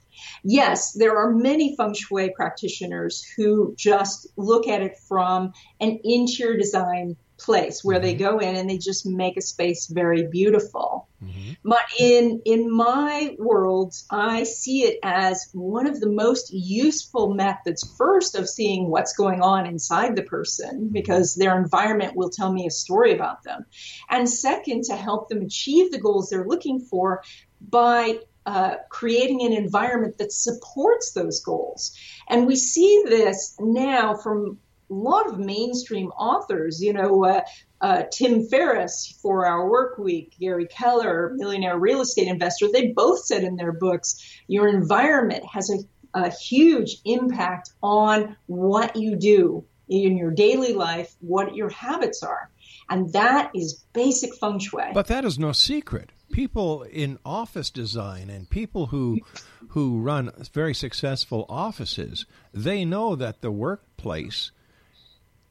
Yes, 0.42 0.92
there 0.92 1.16
are 1.16 1.32
many 1.32 1.76
feng 1.76 1.94
shui 1.94 2.30
practitioners 2.30 3.24
who 3.36 3.74
just 3.76 4.28
look 4.36 4.68
at 4.68 4.82
it 4.82 4.96
from 5.08 5.52
an 5.80 6.00
interior 6.04 6.56
design 6.56 7.16
place 7.38 7.82
where 7.82 7.98
mm-hmm. 7.98 8.06
they 8.06 8.14
go 8.14 8.38
in 8.38 8.56
and 8.56 8.68
they 8.68 8.78
just 8.78 9.06
make 9.06 9.36
a 9.36 9.42
space 9.42 9.86
very 9.86 10.26
beautiful. 10.26 11.08
Mm-hmm. 11.22 11.52
But 11.64 11.82
in 11.98 12.42
in 12.44 12.70
my 12.70 13.34
world, 13.38 13.94
I 14.10 14.44
see 14.44 14.82
it 14.84 14.98
as 15.02 15.48
one 15.52 15.86
of 15.86 16.00
the 16.00 16.10
most 16.10 16.52
useful 16.52 17.34
methods 17.34 17.82
first 17.96 18.34
of 18.36 18.48
seeing 18.48 18.88
what's 18.88 19.14
going 19.14 19.40
on 19.40 19.66
inside 19.66 20.16
the 20.16 20.22
person 20.22 20.88
because 20.92 21.34
their 21.34 21.58
environment 21.58 22.16
will 22.16 22.30
tell 22.30 22.52
me 22.52 22.66
a 22.66 22.70
story 22.70 23.14
about 23.14 23.42
them. 23.42 23.64
And 24.08 24.28
second 24.28 24.84
to 24.84 24.96
help 24.96 25.28
them 25.28 25.42
achieve 25.42 25.90
the 25.90 26.00
goals 26.00 26.30
they're 26.30 26.46
looking 26.46 26.80
for 26.80 27.22
by 27.60 28.18
uh, 28.46 28.76
creating 28.90 29.42
an 29.42 29.52
environment 29.52 30.18
that 30.18 30.32
supports 30.32 31.12
those 31.12 31.40
goals. 31.40 31.96
And 32.28 32.46
we 32.46 32.56
see 32.56 33.04
this 33.06 33.56
now 33.58 34.16
from 34.16 34.58
a 34.94 35.02
lot 35.02 35.26
of 35.26 35.38
mainstream 35.38 36.08
authors, 36.10 36.80
you 36.80 36.92
know, 36.92 37.24
uh, 37.24 37.40
uh, 37.80 38.02
Tim 38.12 38.46
Ferriss, 38.46 39.18
Four 39.20 39.46
Hour 39.46 39.68
Work 39.68 39.98
Week, 39.98 40.34
Gary 40.38 40.66
Keller, 40.66 41.32
Millionaire 41.34 41.78
Real 41.78 42.00
Estate 42.00 42.28
Investor, 42.28 42.68
they 42.72 42.88
both 42.88 43.24
said 43.24 43.42
in 43.42 43.56
their 43.56 43.72
books, 43.72 44.40
your 44.46 44.68
environment 44.68 45.44
has 45.52 45.70
a, 45.70 45.78
a 46.18 46.30
huge 46.30 46.96
impact 47.04 47.72
on 47.82 48.36
what 48.46 48.96
you 48.96 49.16
do 49.16 49.64
in 49.88 50.16
your 50.16 50.30
daily 50.30 50.72
life, 50.72 51.14
what 51.20 51.54
your 51.54 51.68
habits 51.68 52.22
are. 52.22 52.50
And 52.88 53.12
that 53.12 53.50
is 53.54 53.84
basic 53.92 54.34
feng 54.36 54.58
shui. 54.58 54.92
But 54.92 55.08
that 55.08 55.24
is 55.24 55.38
no 55.38 55.52
secret. 55.52 56.10
People 56.32 56.82
in 56.82 57.18
office 57.24 57.70
design 57.70 58.30
and 58.30 58.48
people 58.48 58.86
who 58.86 59.20
who 59.68 60.00
run 60.00 60.30
very 60.52 60.74
successful 60.74 61.46
offices, 61.48 62.26
they 62.52 62.84
know 62.84 63.16
that 63.16 63.40
the 63.40 63.50
workplace 63.50 64.52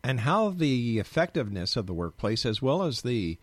and 0.04 0.22
how 0.22 0.49
the 0.49 0.99
effectiveness 0.99 1.76
of 1.76 1.88
the 1.88 1.93
workplace, 1.93 2.45
as 2.45 2.62
well 2.62 2.84
as 2.84 3.01
the 3.01 3.38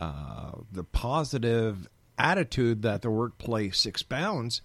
uh, 0.00 0.52
the 0.70 0.84
positive 0.84 1.88
attitude 2.18 2.82
that 2.82 3.02
the 3.02 3.10
workplace 3.10 3.86
expounds, 3.86 4.60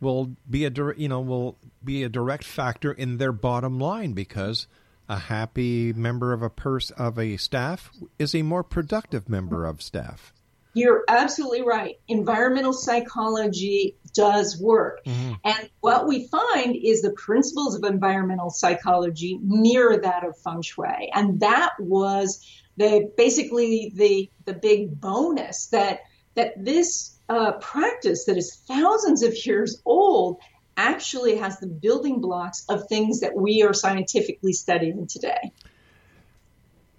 will 0.00 0.36
be 0.48 0.64
a 0.64 0.70
you 0.96 1.08
know 1.08 1.20
will 1.20 1.58
be 1.84 2.02
a 2.02 2.08
direct 2.08 2.44
factor 2.44 2.92
in 2.92 3.18
their 3.18 3.32
bottom 3.32 3.80
line 3.80 4.12
because 4.12 4.66
a 5.08 5.18
happy 5.18 5.92
member 5.92 6.32
of 6.32 6.42
a 6.42 6.50
purse 6.50 6.90
of 6.90 7.18
a 7.18 7.36
staff 7.36 7.90
is 8.18 8.34
a 8.34 8.42
more 8.42 8.64
productive 8.64 9.28
member 9.28 9.64
of 9.64 9.82
staff. 9.82 10.32
You're 10.76 11.04
absolutely 11.08 11.62
right. 11.62 11.98
Environmental 12.06 12.74
psychology 12.74 13.96
does 14.12 14.60
work. 14.60 15.02
Mm-hmm. 15.06 15.32
And 15.42 15.70
what 15.80 16.06
we 16.06 16.28
find 16.28 16.76
is 16.76 17.00
the 17.00 17.12
principles 17.12 17.74
of 17.74 17.84
environmental 17.84 18.50
psychology 18.50 19.40
mirror 19.42 19.96
that 19.96 20.22
of 20.22 20.36
feng 20.36 20.60
shui. 20.60 21.10
And 21.14 21.40
that 21.40 21.70
was 21.78 22.46
the 22.76 23.10
basically 23.16 23.90
the 23.94 24.30
the 24.44 24.52
big 24.52 25.00
bonus 25.00 25.68
that 25.68 26.00
that 26.34 26.62
this 26.62 27.16
uh, 27.30 27.52
practice 27.52 28.26
that 28.26 28.36
is 28.36 28.54
thousands 28.68 29.22
of 29.22 29.34
years 29.46 29.80
old 29.86 30.40
actually 30.76 31.38
has 31.38 31.58
the 31.58 31.66
building 31.66 32.20
blocks 32.20 32.66
of 32.68 32.86
things 32.86 33.20
that 33.20 33.34
we 33.34 33.62
are 33.62 33.72
scientifically 33.72 34.52
studying 34.52 35.06
today. 35.06 35.52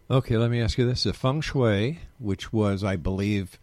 Okay, 0.10 0.36
let 0.36 0.50
me 0.50 0.60
ask 0.64 0.80
you 0.80 0.88
this: 0.88 1.04
the 1.04 1.14
feng 1.14 1.42
shui, 1.42 2.00
which 2.18 2.52
was, 2.52 2.84
I 2.84 2.96
believe, 2.96 3.60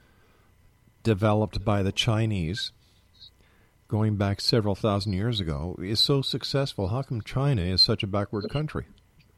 developed 1.05 1.65
by 1.65 1.83
the 1.85 1.93
Chinese 1.93 2.73
going 3.87 4.17
back 4.17 4.41
several 4.41 4.75
thousand 4.75 5.13
years 5.13 5.39
ago 5.39 5.77
is 5.81 6.01
so 6.01 6.21
successful? 6.21 6.89
How 6.89 7.03
come 7.03 7.23
China 7.23 7.63
is 7.63 7.81
such 7.81 8.03
a 8.03 8.09
backward 8.09 8.51
country? 8.51 8.87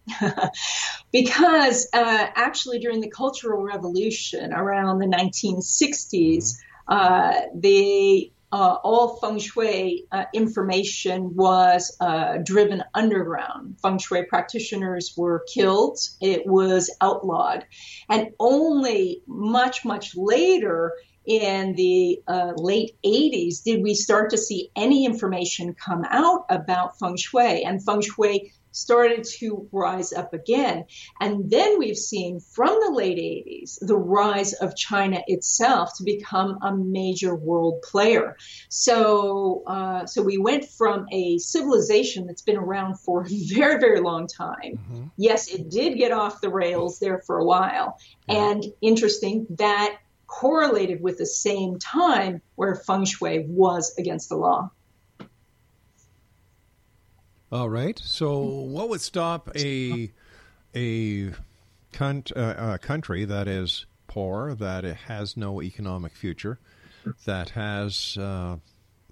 because 1.13 1.89
uh, 1.93 2.27
actually, 2.35 2.79
during 2.79 3.01
the 3.01 3.11
Cultural 3.11 3.63
Revolution 3.63 4.53
around 4.53 4.99
the 4.99 5.07
1960s, 5.07 6.55
mm-hmm. 6.89 6.93
uh, 6.93 7.41
the 7.55 8.31
uh, 8.53 8.77
all 8.85 9.17
feng 9.17 9.39
shui 9.39 10.07
uh, 10.13 10.25
information 10.33 11.35
was 11.35 11.97
uh, 12.01 12.39
driven 12.45 12.83
underground. 12.95 13.77
Feng 13.83 13.99
shui 13.99 14.23
practitioners 14.23 15.15
were 15.17 15.45
killed. 15.53 15.99
It 16.21 16.47
was 16.47 16.89
outlawed. 17.01 17.67
And 18.09 18.31
only 18.39 19.23
much, 19.27 19.85
much 19.85 20.17
later 20.17 20.93
in 21.27 21.75
the 21.75 22.23
uh, 22.27 22.53
late 22.57 22.97
80s 23.05 23.63
did 23.65 23.83
we 23.83 23.95
start 23.95 24.31
to 24.31 24.39
see 24.39 24.71
any 24.77 25.05
information 25.05 25.75
come 25.75 26.05
out 26.09 26.47
about 26.49 26.99
feng 26.99 27.17
shui? 27.17 27.65
And 27.65 27.85
feng 27.85 28.01
shui 28.01 28.53
started 28.77 29.25
to 29.25 29.67
rise 29.73 30.13
up 30.13 30.35
again. 30.35 30.85
And 31.19 31.51
then 31.51 31.79
we've 31.79 31.97
seen 31.97 32.41
from 32.41 32.79
the 32.81 32.93
late 32.93 33.17
80s 33.17 33.79
the 33.81 33.97
rise 33.97 34.53
of 34.53 34.77
china 34.77 35.23
itself 35.27 35.97
to 35.97 36.05
become 36.05 36.59
a 36.61 36.77
major 36.77 37.35
world 37.35 37.81
player. 37.83 38.37
So 38.69 39.63
uh, 39.67 40.07
so 40.07 40.23
we 40.23 40.37
went 40.37 40.67
from 40.67 41.07
a 41.11 41.39
civilization 41.39 42.27
that's 42.27 42.43
been 42.43 42.59
around 42.59 43.01
for 43.01 43.23
a 43.23 43.29
very 43.29 43.81
very 43.81 44.01
long 44.01 44.27
time. 44.27 44.73
Mm-hmm. 44.77 45.05
yes 45.17 45.49
it 45.49 45.71
did 45.71 45.97
get 45.97 46.13
off 46.13 46.41
the 46.43 46.51
rails 46.51 46.99
there 46.99 47.23
for 47.27 47.39
a 47.39 47.45
while. 47.45 47.99
And 48.29 48.63
interesting 48.83 49.47
that 49.59 49.97
correlated 50.27 51.01
with 51.01 51.19
the 51.19 51.27
same 51.27 51.79
time 51.79 52.43
where 52.55 52.75
feng 52.75 53.05
shui 53.05 53.45
was 53.49 53.95
against 53.99 54.29
the 54.29 54.37
law. 54.37 54.71
All 57.53 57.71
right. 57.71 57.99
So, 57.99 58.41
what 58.41 58.89
would 58.89 59.01
stop 59.01 59.51
a 59.57 60.13
a 60.75 61.33
uh, 62.01 62.79
country 62.79 63.25
that 63.25 63.49
is 63.49 63.87
poor, 64.09 64.55
that 64.55 64.85
has 64.85 65.37
no 65.37 65.63
economic 65.63 66.13
future, 66.17 66.59
that 67.25 67.51
has 67.51 68.19
uh, 68.19 68.57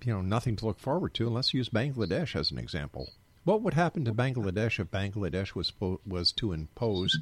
you 0.05 0.13
know 0.13 0.21
nothing 0.21 0.57
to 0.57 0.67
look 0.67 0.81
forward 0.81 1.15
to? 1.15 1.27
And 1.27 1.35
let's 1.35 1.55
use 1.55 1.69
Bangladesh 1.69 2.35
as 2.35 2.51
an 2.51 2.59
example. 2.59 3.11
What 3.45 3.63
would 3.63 3.75
happen 3.75 4.05
to 4.07 4.13
Bangladesh 4.13 4.81
if 4.81 4.91
Bangladesh 4.91 5.55
was 5.55 5.73
was 6.05 6.33
to 6.33 6.53
impose 6.53 7.19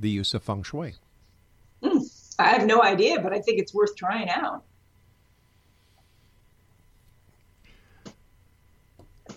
the 0.00 0.10
use 0.10 0.34
of 0.34 0.42
feng 0.42 0.64
shui? 0.64 0.96
I 2.38 2.48
have 2.48 2.66
no 2.66 2.82
idea, 2.82 3.20
but 3.20 3.32
I 3.32 3.40
think 3.40 3.58
it's 3.58 3.72
worth 3.74 3.96
trying 3.96 4.28
out. 4.28 4.62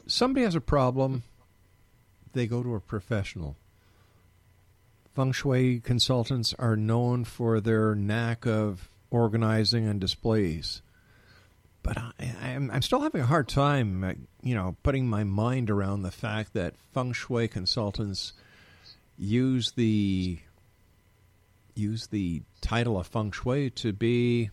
Somebody 0.08 0.44
has 0.44 0.56
a 0.56 0.62
problem, 0.62 1.24
they 2.34 2.48
go 2.48 2.64
to 2.64 2.76
a 2.76 2.80
professional. 2.80 3.56
Feng 5.16 5.32
Shui 5.32 5.80
consultants 5.80 6.54
are 6.58 6.76
known 6.76 7.26
for 7.26 7.60
their 7.60 7.94
knack 7.96 8.46
of 8.46 8.90
organizing 9.12 9.88
and 9.88 10.00
displays. 10.00 10.82
But 11.84 11.98
I, 11.98 12.14
am 12.20 12.72
I'm 12.72 12.82
still 12.82 13.02
having 13.02 13.22
a 13.22 13.26
hard 13.26 13.48
time, 13.48 14.04
uh, 14.04 14.14
you 14.44 14.56
know, 14.56 14.76
putting 14.84 15.08
my 15.08 15.24
mind 15.24 15.70
around 15.70 16.02
the 16.02 16.12
fact 16.12 16.54
that 16.54 16.76
Feng 16.94 17.14
Shui 17.14 17.48
consultants 17.48 18.34
use 19.18 19.72
the 19.72 20.40
use 21.76 22.08
the 22.08 22.42
title 22.62 23.00
of 23.00 23.08
feng 23.08 23.32
shui 23.32 23.70
to 23.72 23.94
be 23.94 24.50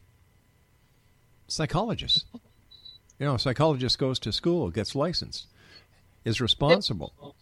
psychologist. 1.48 2.26
You 3.18 3.26
know, 3.26 3.34
a 3.34 3.38
psychologist 3.38 3.98
goes 3.98 4.18
to 4.20 4.32
school, 4.32 4.70
gets 4.70 4.94
licensed, 4.94 5.46
is 6.24 6.40
responsible. 6.40 7.34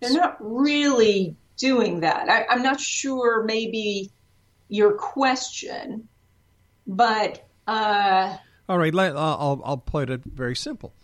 They're 0.00 0.12
not 0.12 0.36
really 0.40 1.36
doing 1.56 2.00
that. 2.00 2.28
I, 2.28 2.54
am 2.54 2.62
not 2.62 2.80
sure, 2.80 3.44
maybe 3.44 4.10
your 4.68 4.92
question, 4.94 6.08
but. 6.86 7.46
Uh, 7.66 8.36
All 8.68 8.78
right, 8.78 8.94
let, 8.94 9.16
I'll, 9.16 9.60
I'll 9.64 9.78
put 9.78 10.10
it 10.10 10.22
very 10.24 10.56
simple. 10.56 10.94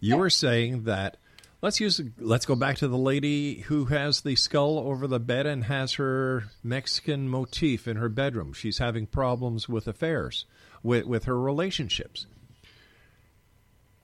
You 0.00 0.16
were 0.16 0.30
saying 0.30 0.84
that 0.84 1.16
Let's 1.62 1.78
use. 1.78 2.00
Let's 2.18 2.46
go 2.46 2.54
back 2.54 2.76
to 2.78 2.88
the 2.88 2.96
lady 2.96 3.60
who 3.60 3.86
has 3.86 4.22
the 4.22 4.34
skull 4.34 4.78
over 4.78 5.06
the 5.06 5.20
bed 5.20 5.46
and 5.46 5.64
has 5.64 5.94
her 5.94 6.44
Mexican 6.62 7.28
motif 7.28 7.86
in 7.86 7.98
her 7.98 8.08
bedroom. 8.08 8.54
She's 8.54 8.78
having 8.78 9.06
problems 9.06 9.68
with 9.68 9.86
affairs, 9.86 10.46
with 10.82 11.04
with 11.04 11.24
her 11.24 11.38
relationships. 11.38 12.26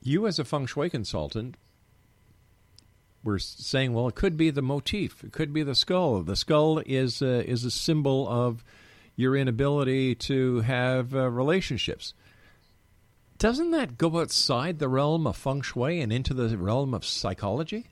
You, 0.02 0.26
as 0.26 0.38
a 0.38 0.44
feng 0.44 0.66
shui 0.66 0.90
consultant, 0.90 1.56
we're 3.24 3.38
saying, 3.38 3.92
well, 3.94 4.06
it 4.06 4.14
could 4.14 4.36
be 4.36 4.50
the 4.50 4.62
motif, 4.62 5.24
it 5.24 5.32
could 5.32 5.52
be 5.52 5.62
the 5.62 5.74
skull. 5.74 6.22
The 6.22 6.36
skull 6.36 6.82
is 6.84 7.22
uh, 7.22 7.42
is 7.46 7.64
a 7.64 7.70
symbol 7.70 8.28
of 8.28 8.62
your 9.16 9.34
inability 9.34 10.14
to 10.14 10.60
have 10.60 11.14
uh, 11.14 11.30
relationships. 11.30 12.12
Doesn't 13.38 13.70
that 13.72 13.98
go 13.98 14.20
outside 14.20 14.78
the 14.78 14.88
realm 14.88 15.26
of 15.26 15.36
feng 15.36 15.62
shui 15.62 16.00
and 16.00 16.12
into 16.12 16.32
the 16.32 16.56
realm 16.56 16.94
of 16.94 17.04
psychology? 17.04 17.86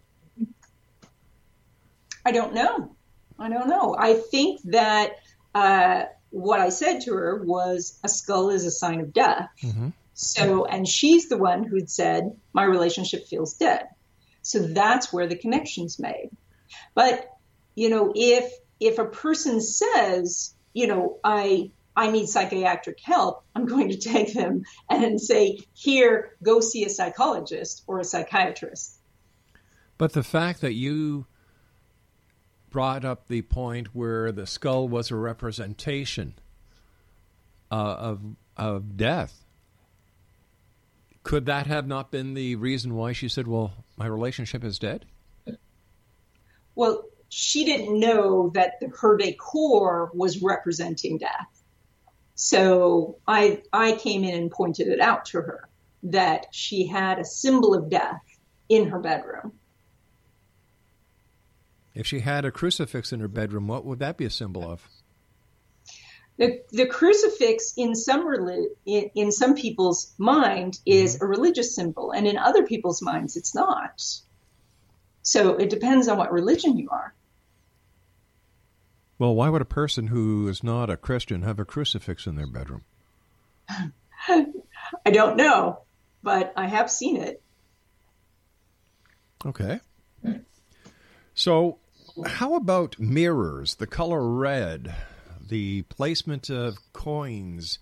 I 2.25 2.33
don't 2.33 2.55
know. 2.55 2.97
I 3.39 3.49
don't 3.49 3.69
know. 3.69 3.95
I 3.99 4.15
think 4.15 4.61
that 4.65 5.11
uh, 5.55 6.05
what 6.31 6.61
I 6.61 6.71
said 6.71 7.03
to 7.03 7.15
her 7.15 7.43
was 7.45 7.99
a 8.03 8.09
skull 8.09 8.51
is 8.51 8.65
a 8.65 8.71
sign 8.71 9.01
of 9.01 9.13
death. 9.13 9.51
Mm-hmm. 9.63 9.89
So, 10.15 10.65
and 10.65 10.89
she's 10.89 11.29
the 11.29 11.37
one 11.37 11.65
who'd 11.65 11.91
said, 11.91 12.37
my 12.53 12.65
relationship 12.65 13.27
feels 13.27 13.55
dead. 13.55 13.89
So 14.43 14.61
that's 14.61 15.13
where 15.13 15.27
the 15.27 15.37
connection's 15.37 15.99
made. 15.99 16.31
But, 16.95 17.29
you 17.75 17.91
know, 17.91 18.13
if, 18.15 18.51
if 18.79 18.99
a 18.99 19.05
person 19.05 19.61
says, 19.61 20.55
you 20.73 20.87
know, 20.87 21.19
I, 21.25 21.73
I 21.97 22.11
need 22.11 22.29
psychiatric 22.29 23.01
help, 23.01 23.45
I'm 23.55 23.67
going 23.67 23.91
to 23.91 23.97
take 23.97 24.35
them 24.35 24.65
and 24.91 25.21
say, 25.21 25.61
here, 25.75 26.37
go 26.43 26.61
see 26.61 26.85
a 26.85 26.91
psychologist 26.91 27.85
or 27.87 28.01
a 28.01 28.05
psychiatrist. 28.05 28.99
But 29.97 30.13
the 30.13 30.25
fact 30.25 30.61
that 30.61 30.73
you 30.73 31.27
brought 32.75 33.05
up 33.05 33.29
the 33.29 33.41
point 33.43 33.95
where 33.95 34.33
the 34.33 34.49
skull 34.49 34.89
was 34.89 35.13
a 35.13 35.15
representation 35.15 36.35
uh, 37.71 37.75
of 37.75 38.21
of 38.57 38.97
death. 38.97 39.45
Could 41.23 41.47
that 41.47 41.69
have 41.69 41.87
not 41.87 42.11
been 42.11 42.35
the 42.35 42.57
reason 42.57 42.97
why 42.97 43.13
she 43.13 43.29
said, 43.29 43.47
"Well, 43.47 43.73
my 43.97 44.07
relationship 44.07 44.65
is 44.65 44.81
dead"? 44.81 45.07
Well, 46.75 47.05
she 47.29 47.65
didn't 47.65 47.99
know 48.01 48.51
that 48.55 48.73
her 49.01 49.17
decor 49.17 50.11
was 50.13 50.43
representing 50.43 51.19
death. 51.19 51.54
So 52.35 53.19
I 53.27 53.63
I 53.73 53.93
came 53.93 54.25
in 54.25 54.35
and 54.35 54.51
pointed 54.51 54.89
it 54.89 55.01
out 55.01 55.27
to 55.27 55.39
her 55.39 55.69
that 56.05 56.47
she 56.51 56.87
had 56.87 57.19
a 57.19 57.25
symbol 57.25 57.75
of 57.75 57.89
death 57.89 58.23
in 58.69 58.89
her 58.89 58.99
bedroom. 58.99 59.53
If 61.95 62.07
she 62.07 62.21
had 62.21 62.45
a 62.45 62.51
crucifix 62.51 63.13
in 63.13 63.21
her 63.21 63.29
bedroom, 63.29 63.69
what 63.69 63.85
would 63.85 64.01
that 64.01 64.17
be 64.17 64.25
a 64.25 64.31
symbol 64.31 64.69
of? 64.69 64.87
The, 66.37 66.63
the 66.73 66.87
crucifix 66.87 67.75
in 67.77 67.95
some 67.95 68.27
in, 68.85 69.11
in 69.15 69.31
some 69.31 69.55
people's 69.55 70.13
mind 70.19 70.81
is 70.85 71.15
mm-hmm. 71.15 71.25
a 71.25 71.29
religious 71.29 71.75
symbol, 71.77 72.11
and 72.11 72.27
in 72.27 72.37
other 72.37 72.67
people's 72.67 73.01
minds, 73.01 73.37
it's 73.37 73.55
not. 73.55 74.03
So 75.23 75.55
it 75.55 75.71
depends 75.71 76.09
on 76.09 76.19
what 76.19 76.33
religion 76.33 76.77
you 76.77 76.91
are. 76.91 77.15
Well, 79.19 79.35
why 79.35 79.49
would 79.49 79.63
a 79.63 79.67
person 79.67 80.09
who 80.09 80.49
is 80.49 80.65
not 80.65 80.91
a 80.91 80.97
Christian 80.97 81.43
have 81.43 81.59
a 81.59 81.65
crucifix 81.65 82.27
in 82.27 82.35
their 82.35 82.47
bedroom? 82.47 82.83
I 84.29 85.11
don't 85.11 85.37
know, 85.37 85.81
but 86.23 86.53
I 86.57 86.67
have 86.67 86.91
seen 86.91 87.17
it. 87.17 87.43
Okay. 89.47 89.81
So, 91.35 91.79
how 92.27 92.55
about 92.55 92.99
mirrors, 92.99 93.75
the 93.77 93.87
color 93.87 94.27
red, 94.29 94.95
the 95.49 95.83
placement 95.83 96.49
of 96.49 96.79
coins 96.93 97.79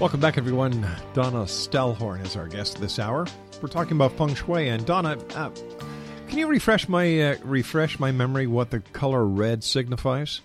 Welcome 0.00 0.20
back, 0.20 0.38
everyone. 0.38 0.86
Donna 1.12 1.42
Stellhorn 1.42 2.24
is 2.24 2.36
our 2.36 2.46
guest 2.46 2.80
this 2.80 3.00
hour. 3.00 3.26
We're 3.60 3.68
talking 3.68 3.94
about 3.94 4.12
feng 4.12 4.32
shui, 4.32 4.68
and 4.68 4.86
Donna, 4.86 5.18
uh, 5.34 5.50
can 6.28 6.38
you 6.38 6.46
refresh 6.46 6.88
my 6.88 7.32
uh, 7.32 7.36
refresh 7.42 7.98
my 7.98 8.12
memory 8.12 8.46
what 8.46 8.70
the 8.70 8.78
color 8.78 9.26
red 9.26 9.64
signifies? 9.64 10.40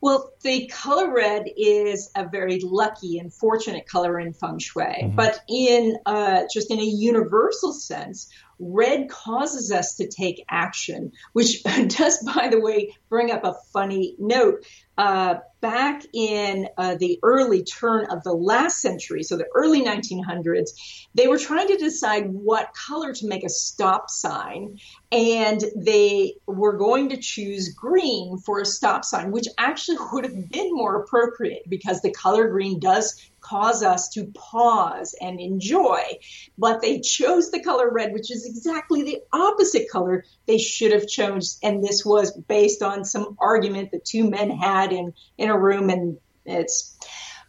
Well, 0.00 0.32
the 0.42 0.66
color 0.68 1.12
red 1.12 1.44
is 1.58 2.10
a 2.16 2.26
very 2.26 2.60
lucky 2.60 3.18
and 3.18 3.34
fortunate 3.34 3.86
color 3.86 4.18
in 4.18 4.32
feng 4.32 4.58
shui, 4.60 4.84
mm-hmm. 4.84 5.14
but 5.14 5.42
in 5.46 5.98
uh, 6.06 6.44
just 6.50 6.70
in 6.70 6.78
a 6.78 6.84
universal 6.84 7.74
sense, 7.74 8.32
red 8.58 9.10
causes 9.10 9.70
us 9.70 9.96
to 9.96 10.08
take 10.08 10.42
action, 10.48 11.12
which 11.34 11.62
does, 11.88 12.22
by 12.22 12.48
the 12.48 12.60
way, 12.60 12.96
bring 13.10 13.30
up 13.30 13.44
a 13.44 13.56
funny 13.74 14.14
note. 14.18 14.64
Uh, 14.98 15.36
back 15.60 16.02
in 16.12 16.68
uh, 16.76 16.96
the 16.96 17.20
early 17.22 17.62
turn 17.62 18.06
of 18.06 18.24
the 18.24 18.32
last 18.32 18.80
century, 18.80 19.22
so 19.22 19.36
the 19.36 19.46
early 19.54 19.80
1900s, 19.80 20.70
they 21.14 21.28
were 21.28 21.38
trying 21.38 21.68
to 21.68 21.76
decide 21.76 22.28
what 22.28 22.74
color 22.74 23.12
to 23.12 23.28
make 23.28 23.44
a 23.44 23.48
stop 23.48 24.10
sign, 24.10 24.76
and 25.12 25.62
they 25.76 26.34
were 26.46 26.76
going 26.76 27.08
to 27.10 27.16
choose 27.16 27.72
green 27.74 28.38
for 28.38 28.60
a 28.60 28.66
stop 28.66 29.04
sign, 29.04 29.30
which 29.30 29.46
actually 29.56 29.98
would 30.12 30.24
have 30.24 30.50
been 30.50 30.74
more 30.74 31.00
appropriate 31.00 31.62
because 31.68 32.02
the 32.02 32.10
color 32.10 32.48
green 32.48 32.80
does 32.80 33.30
cause 33.48 33.82
us 33.82 34.08
to 34.10 34.26
pause 34.34 35.14
and 35.20 35.40
enjoy. 35.40 36.02
But 36.56 36.80
they 36.80 37.00
chose 37.00 37.50
the 37.50 37.62
color 37.62 37.90
red, 37.90 38.12
which 38.12 38.30
is 38.30 38.46
exactly 38.46 39.02
the 39.02 39.20
opposite 39.32 39.90
color 39.90 40.24
they 40.46 40.58
should 40.58 40.92
have 40.92 41.06
chosen. 41.06 41.58
And 41.62 41.84
this 41.84 42.04
was 42.04 42.32
based 42.32 42.82
on 42.82 43.04
some 43.04 43.36
argument 43.38 43.92
that 43.92 44.04
two 44.04 44.28
men 44.28 44.50
had 44.50 44.92
in, 44.92 45.14
in 45.36 45.50
a 45.50 45.58
room. 45.58 45.90
And 45.90 46.18
it's 46.44 46.96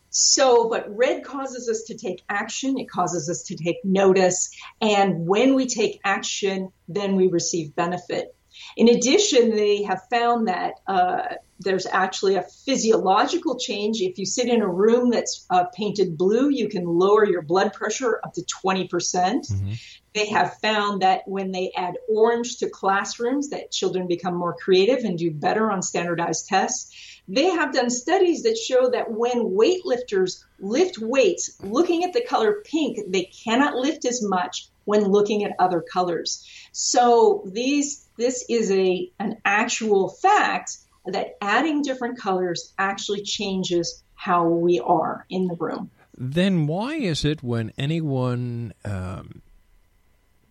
so, 0.09 0.69
but 0.69 0.95
red 0.95 1.23
causes 1.23 1.69
us 1.69 1.83
to 1.83 1.97
take 1.97 2.23
action. 2.29 2.79
It 2.79 2.89
causes 2.89 3.29
us 3.29 3.43
to 3.43 3.55
take 3.55 3.83
notice. 3.83 4.49
And 4.81 5.27
when 5.27 5.53
we 5.55 5.67
take 5.67 5.99
action, 6.03 6.71
then 6.87 7.15
we 7.15 7.27
receive 7.27 7.75
benefit. 7.75 8.35
In 8.77 8.89
addition, 8.89 9.55
they 9.55 9.83
have 9.83 10.01
found 10.09 10.47
that 10.47 10.73
uh, 10.87 11.35
there's 11.59 11.85
actually 11.85 12.35
a 12.35 12.43
physiological 12.65 13.57
change. 13.57 14.01
If 14.01 14.17
you 14.17 14.25
sit 14.25 14.47
in 14.47 14.61
a 14.61 14.67
room 14.67 15.09
that's 15.09 15.45
uh, 15.49 15.65
painted 15.75 16.17
blue, 16.17 16.49
you 16.49 16.69
can 16.69 16.85
lower 16.85 17.25
your 17.25 17.41
blood 17.41 17.73
pressure 17.73 18.19
up 18.23 18.33
to 18.33 18.41
20%. 18.41 18.89
percent 18.89 19.47
mm 19.49 19.59
hmm 19.59 19.73
They 20.15 20.27
have 20.29 20.57
found 20.57 21.03
that 21.03 21.21
when 21.27 21.51
they 21.51 21.71
add 21.77 21.93
orange 22.09 22.57
to 22.57 22.69
classrooms, 22.69 23.49
that 23.49 23.71
children 23.71 24.07
become 24.07 24.35
more 24.35 24.55
creative 24.63 25.01
and 25.05 25.17
do 25.17 25.29
better 25.29 25.71
on 25.71 25.81
standardized 25.83 26.47
tests. 26.47 26.81
They 27.27 27.45
have 27.45 27.73
done 27.73 27.91
studies 27.91 28.41
that 28.43 28.57
show 28.57 28.89
that 28.89 29.11
when 29.11 29.55
weightlifters 29.59 30.43
lift 30.57 30.97
weights 30.97 31.59
looking 31.61 32.03
at 32.03 32.13
the 32.13 32.25
color 32.27 32.63
pink, 32.65 32.97
they 33.07 33.25
cannot 33.43 33.75
lift 33.75 34.03
as 34.05 34.19
much 34.23 34.69
when 34.85 35.03
looking 35.03 35.43
at 35.43 35.51
other 35.59 35.81
colors. 35.93 36.43
So 36.71 37.43
these 37.53 38.08
this 38.19 38.45
is 38.49 38.69
a 38.69 39.09
an 39.17 39.37
actual 39.45 40.09
fact 40.09 40.77
that 41.05 41.37
adding 41.41 41.81
different 41.81 42.19
colors 42.19 42.73
actually 42.77 43.23
changes 43.23 44.03
how 44.13 44.47
we 44.47 44.79
are 44.81 45.25
in 45.29 45.47
the 45.47 45.55
room. 45.55 45.89
Then 46.15 46.67
why 46.67 46.95
is 46.95 47.23
it 47.23 47.41
when 47.41 47.71
anyone 47.77 48.73
um, 48.83 49.41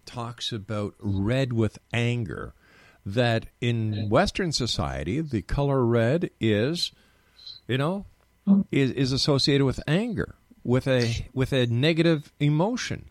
talks 0.07 0.51
about 0.51 0.95
red 0.99 1.53
with 1.53 1.79
anger 1.93 2.55
that 3.05 3.47
in 3.61 4.09
Western 4.09 4.51
society 4.51 5.21
the 5.21 5.43
color 5.43 5.85
red 5.85 6.31
is, 6.41 6.91
you 7.67 7.77
know, 7.77 8.07
is, 8.73 8.91
is 8.93 9.13
associated 9.13 9.67
with 9.67 9.79
anger, 9.87 10.37
with 10.65 10.89
a 10.89 11.27
with 11.35 11.53
a 11.53 11.67
negative 11.67 12.33
emotion? 12.41 13.11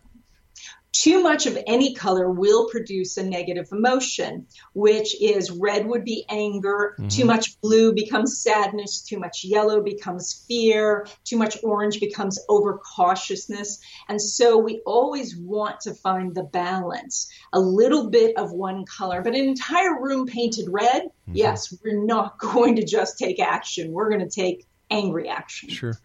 Too 0.91 1.21
much 1.21 1.45
of 1.45 1.57
any 1.67 1.93
color 1.93 2.29
will 2.31 2.69
produce 2.69 3.17
a 3.17 3.23
negative 3.23 3.67
emotion, 3.71 4.47
which 4.73 5.19
is 5.21 5.51
red 5.51 5.85
would 5.85 6.03
be 6.03 6.25
anger, 6.29 6.95
mm-hmm. 6.97 7.09
too 7.09 7.25
much 7.25 7.59
blue 7.61 7.93
becomes 7.93 8.41
sadness, 8.41 9.01
too 9.01 9.19
much 9.19 9.43
yellow 9.43 9.81
becomes 9.81 10.45
fear, 10.47 11.07
too 11.23 11.37
much 11.37 11.57
orange 11.63 11.99
becomes 11.99 12.39
overcautiousness. 12.49 13.79
And 14.07 14.21
so 14.21 14.57
we 14.57 14.81
always 14.85 15.37
want 15.37 15.81
to 15.81 15.93
find 15.93 16.33
the 16.33 16.43
balance, 16.43 17.29
a 17.53 17.59
little 17.59 18.09
bit 18.09 18.37
of 18.37 18.51
one 18.51 18.85
color, 18.85 19.21
but 19.21 19.35
an 19.35 19.47
entire 19.47 20.01
room 20.01 20.25
painted 20.25 20.67
red, 20.69 21.03
mm-hmm. 21.03 21.35
yes, 21.35 21.73
we're 21.83 22.03
not 22.03 22.37
going 22.39 22.77
to 22.77 22.85
just 22.85 23.19
take 23.19 23.39
action. 23.39 23.91
We're 23.91 24.09
going 24.09 24.27
to 24.27 24.29
take 24.29 24.65
angry 24.89 25.29
action. 25.29 25.69
Sure. 25.69 25.97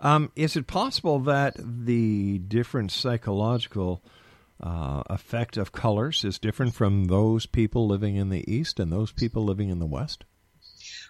Um, 0.00 0.30
is 0.36 0.56
it 0.56 0.66
possible 0.66 1.18
that 1.20 1.56
the 1.58 2.38
different 2.38 2.92
psychological 2.92 4.02
uh, 4.62 5.02
effect 5.10 5.56
of 5.56 5.72
colors 5.72 6.24
is 6.24 6.38
different 6.38 6.74
from 6.74 7.04
those 7.04 7.46
people 7.46 7.86
living 7.86 8.16
in 8.16 8.30
the 8.30 8.50
East 8.50 8.80
and 8.80 8.92
those 8.92 9.12
people 9.12 9.44
living 9.44 9.68
in 9.68 9.78
the 9.78 9.86
West? 9.86 10.24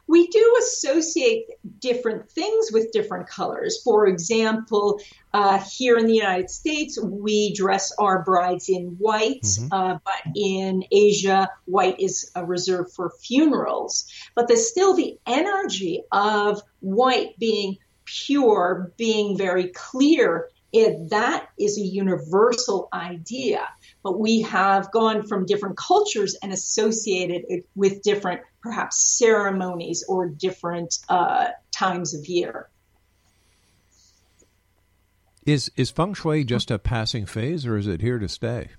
We 0.06 0.26
do 0.28 0.56
associate 0.60 1.46
different 1.78 2.30
things 2.30 2.70
with 2.70 2.92
different 2.92 3.26
colors. 3.26 3.80
For 3.82 4.06
example, 4.06 5.00
uh, 5.32 5.58
here 5.58 5.96
in 5.96 6.06
the 6.06 6.14
United 6.14 6.50
States, 6.50 6.98
we 7.02 7.54
dress 7.54 7.92
our 7.98 8.22
brides 8.22 8.68
in 8.68 8.96
white, 8.98 9.42
mm-hmm. 9.42 9.72
uh, 9.72 9.98
but 10.04 10.36
in 10.36 10.84
Asia, 10.92 11.48
white 11.64 12.00
is 12.00 12.30
reserved 12.36 12.92
for 12.92 13.12
funerals. 13.22 14.06
But 14.34 14.46
there's 14.46 14.68
still 14.68 14.94
the 14.94 15.18
energy 15.26 16.02
of 16.12 16.60
white 16.80 17.38
being 17.38 17.78
pure, 18.04 18.92
being 18.96 19.36
very 19.36 19.68
clear, 19.68 20.48
it, 20.72 21.10
that 21.10 21.48
is 21.56 21.78
a 21.78 21.82
universal 21.82 22.88
idea, 22.92 23.68
but 24.02 24.18
we 24.18 24.42
have 24.42 24.90
gone 24.90 25.22
from 25.22 25.46
different 25.46 25.76
cultures 25.76 26.36
and 26.42 26.52
associated 26.52 27.44
it 27.48 27.64
with 27.76 28.02
different, 28.02 28.40
perhaps, 28.60 29.16
ceremonies 29.16 30.04
or 30.08 30.28
different 30.28 30.98
uh, 31.08 31.46
times 31.70 32.12
of 32.14 32.26
year. 32.26 32.68
Is 35.46 35.70
is 35.76 35.90
feng 35.90 36.14
shui 36.14 36.42
just 36.42 36.70
a 36.70 36.78
passing 36.78 37.26
phase, 37.26 37.66
or 37.66 37.76
is 37.76 37.86
it 37.86 38.00
here 38.00 38.18
to 38.18 38.28
stay? 38.28 38.70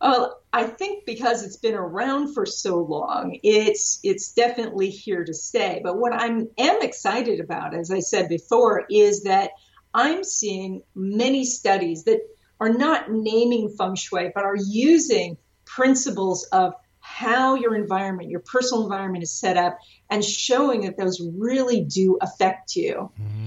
Well, 0.00 0.40
I 0.52 0.64
think 0.64 1.04
because 1.04 1.42
it's 1.42 1.56
been 1.56 1.74
around 1.74 2.34
for 2.34 2.46
so 2.46 2.78
long, 2.78 3.38
it's 3.42 4.00
it's 4.02 4.32
definitely 4.32 4.90
here 4.90 5.24
to 5.24 5.34
stay. 5.34 5.80
But 5.82 5.98
what 5.98 6.12
I 6.12 6.26
am 6.26 6.82
excited 6.82 7.40
about, 7.40 7.74
as 7.74 7.90
I 7.90 8.00
said 8.00 8.28
before, 8.28 8.86
is 8.90 9.24
that 9.24 9.50
I'm 9.92 10.24
seeing 10.24 10.82
many 10.94 11.44
studies 11.44 12.04
that 12.04 12.20
are 12.60 12.72
not 12.72 13.10
naming 13.10 13.74
feng 13.76 13.94
shui, 13.94 14.32
but 14.34 14.44
are 14.44 14.56
using 14.56 15.36
principles 15.64 16.44
of 16.44 16.74
how 17.00 17.54
your 17.54 17.74
environment, 17.74 18.30
your 18.30 18.40
personal 18.40 18.84
environment 18.84 19.22
is 19.22 19.32
set 19.32 19.56
up, 19.56 19.78
and 20.08 20.24
showing 20.24 20.82
that 20.82 20.96
those 20.96 21.20
really 21.20 21.82
do 21.82 22.18
affect 22.20 22.76
you. 22.76 23.10
Mm-hmm. 23.20 23.39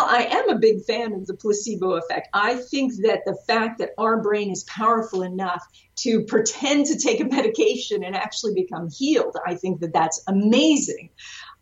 While 0.00 0.08
I 0.08 0.22
am 0.22 0.48
a 0.48 0.58
big 0.58 0.84
fan 0.84 1.12
of 1.12 1.26
the 1.26 1.34
placebo 1.34 1.90
effect, 1.90 2.30
I 2.32 2.54
think 2.54 2.94
that 3.02 3.26
the 3.26 3.36
fact 3.46 3.80
that 3.80 3.90
our 3.98 4.22
brain 4.22 4.50
is 4.50 4.64
powerful 4.64 5.20
enough 5.20 5.62
to 5.98 6.24
pretend 6.24 6.86
to 6.86 6.98
take 6.98 7.20
a 7.20 7.26
medication 7.26 8.02
and 8.02 8.16
actually 8.16 8.54
become 8.54 8.88
healed, 8.88 9.36
I 9.46 9.56
think 9.56 9.80
that 9.80 9.92
that's 9.92 10.22
amazing. 10.26 11.10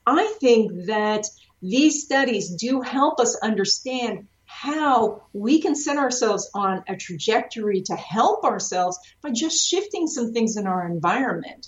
I 0.06 0.32
think 0.38 0.86
that 0.86 1.26
these 1.60 2.04
studies 2.04 2.54
do 2.54 2.80
help 2.80 3.18
us 3.18 3.36
understand 3.42 4.28
how 4.44 5.24
we 5.32 5.60
can 5.60 5.74
set 5.74 5.96
ourselves 5.96 6.48
on 6.54 6.84
a 6.86 6.94
trajectory 6.94 7.82
to 7.86 7.96
help 7.96 8.44
ourselves 8.44 9.00
by 9.20 9.32
just 9.32 9.66
shifting 9.66 10.06
some 10.06 10.32
things 10.32 10.56
in 10.56 10.68
our 10.68 10.86
environment. 10.86 11.66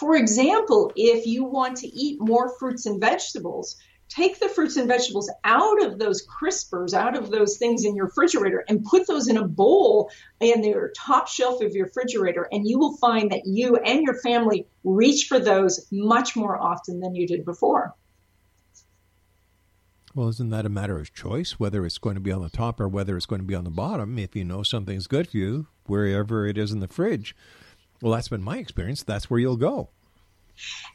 For 0.00 0.16
example, 0.16 0.90
if 0.96 1.26
you 1.26 1.44
want 1.44 1.78
to 1.78 1.86
eat 1.86 2.16
more 2.18 2.56
fruits 2.58 2.86
and 2.86 2.98
vegetables, 2.98 3.76
take 4.08 4.40
the 4.40 4.48
fruits 4.48 4.76
and 4.76 4.88
vegetables 4.88 5.30
out 5.44 5.82
of 5.82 5.98
those 5.98 6.26
crispers, 6.26 6.94
out 6.94 7.16
of 7.16 7.30
those 7.30 7.58
things 7.58 7.84
in 7.84 7.94
your 7.94 8.06
refrigerator, 8.06 8.64
and 8.68 8.84
put 8.84 9.06
those 9.06 9.28
in 9.28 9.36
a 9.36 9.46
bowl 9.46 10.10
in 10.40 10.64
your 10.64 10.90
top 10.96 11.28
shelf 11.28 11.60
of 11.62 11.74
your 11.74 11.86
refrigerator, 11.86 12.48
and 12.50 12.66
you 12.66 12.78
will 12.78 12.96
find 12.96 13.30
that 13.30 13.46
you 13.46 13.76
and 13.76 14.02
your 14.02 14.18
family 14.20 14.66
reach 14.84 15.26
for 15.26 15.38
those 15.38 15.86
much 15.90 16.36
more 16.36 16.60
often 16.60 17.00
than 17.00 17.14
you 17.14 17.26
did 17.26 17.44
before. 17.44 17.94
Well, 20.14 20.28
isn't 20.28 20.50
that 20.50 20.66
a 20.66 20.70
matter 20.70 20.98
of 20.98 21.14
choice, 21.14 21.60
whether 21.60 21.84
it's 21.84 21.98
going 21.98 22.16
to 22.16 22.20
be 22.20 22.32
on 22.32 22.42
the 22.42 22.48
top 22.48 22.80
or 22.80 22.88
whether 22.88 23.16
it's 23.16 23.26
going 23.26 23.42
to 23.42 23.46
be 23.46 23.54
on 23.54 23.64
the 23.64 23.70
bottom? 23.70 24.18
If 24.18 24.34
you 24.34 24.44
know 24.44 24.62
something's 24.62 25.06
good 25.06 25.28
for 25.28 25.36
you, 25.36 25.66
wherever 25.84 26.46
it 26.46 26.58
is 26.58 26.72
in 26.72 26.80
the 26.80 26.88
fridge, 26.88 27.36
well, 28.00 28.12
that's 28.12 28.28
been 28.28 28.42
my 28.42 28.58
experience. 28.58 29.02
That's 29.02 29.28
where 29.28 29.38
you'll 29.38 29.56
go. 29.56 29.90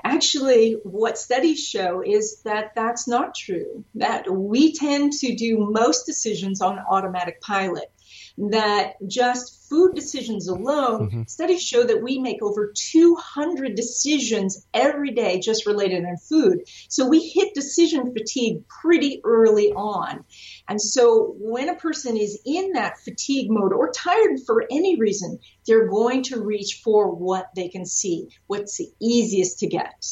Actually, 0.03 0.73
what 0.83 1.17
studies 1.17 1.65
show 1.65 2.01
is 2.05 2.41
that 2.43 2.75
that's 2.75 3.07
not 3.07 3.35
true. 3.35 3.83
That 3.95 4.31
we 4.31 4.73
tend 4.73 5.13
to 5.13 5.35
do 5.35 5.57
most 5.71 6.05
decisions 6.05 6.61
on 6.61 6.79
automatic 6.79 7.41
pilot 7.41 7.91
that 8.37 8.95
just 9.07 9.69
food 9.69 9.95
decisions 9.95 10.47
alone, 10.47 11.09
mm-hmm. 11.09 11.23
studies 11.23 11.61
show 11.61 11.83
that 11.83 12.01
we 12.01 12.19
make 12.19 12.41
over 12.41 12.71
200 12.75 13.75
decisions 13.75 14.65
every 14.73 15.11
day 15.11 15.39
just 15.39 15.65
related 15.65 16.01
to 16.01 16.17
food. 16.29 16.63
So 16.89 17.07
we 17.07 17.27
hit 17.27 17.53
decision 17.53 18.13
fatigue 18.13 18.67
pretty 18.67 19.21
early 19.23 19.71
on. 19.71 20.23
And 20.67 20.81
so 20.81 21.35
when 21.39 21.69
a 21.69 21.75
person 21.75 22.17
is 22.17 22.39
in 22.45 22.73
that 22.73 22.99
fatigue 22.99 23.49
mode 23.49 23.73
or 23.73 23.91
tired 23.91 24.39
for 24.45 24.63
any 24.69 24.99
reason, 24.99 25.39
they're 25.65 25.87
going 25.87 26.23
to 26.23 26.41
reach 26.41 26.81
for 26.83 27.09
what 27.09 27.49
they 27.55 27.69
can 27.69 27.85
see, 27.85 28.27
what's 28.47 28.77
the 28.77 28.89
easiest 29.01 29.59
to 29.59 29.67
get. 29.67 30.05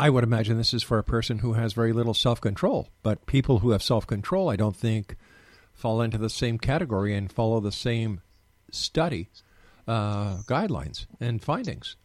I 0.00 0.08
would 0.08 0.24
imagine 0.24 0.56
this 0.56 0.72
is 0.72 0.82
for 0.82 0.98
a 0.98 1.04
person 1.04 1.40
who 1.40 1.52
has 1.52 1.74
very 1.74 1.92
little 1.92 2.14
self 2.14 2.40
control. 2.40 2.88
But 3.02 3.26
people 3.26 3.58
who 3.58 3.72
have 3.72 3.82
self 3.82 4.06
control, 4.06 4.48
I 4.48 4.56
don't 4.56 4.74
think 4.74 5.14
fall 5.74 6.00
into 6.00 6.16
the 6.16 6.30
same 6.30 6.58
category 6.58 7.14
and 7.14 7.30
follow 7.30 7.60
the 7.60 7.70
same 7.70 8.22
study 8.70 9.28
uh, 9.86 10.38
guidelines 10.48 11.04
and 11.20 11.42
findings. 11.42 11.96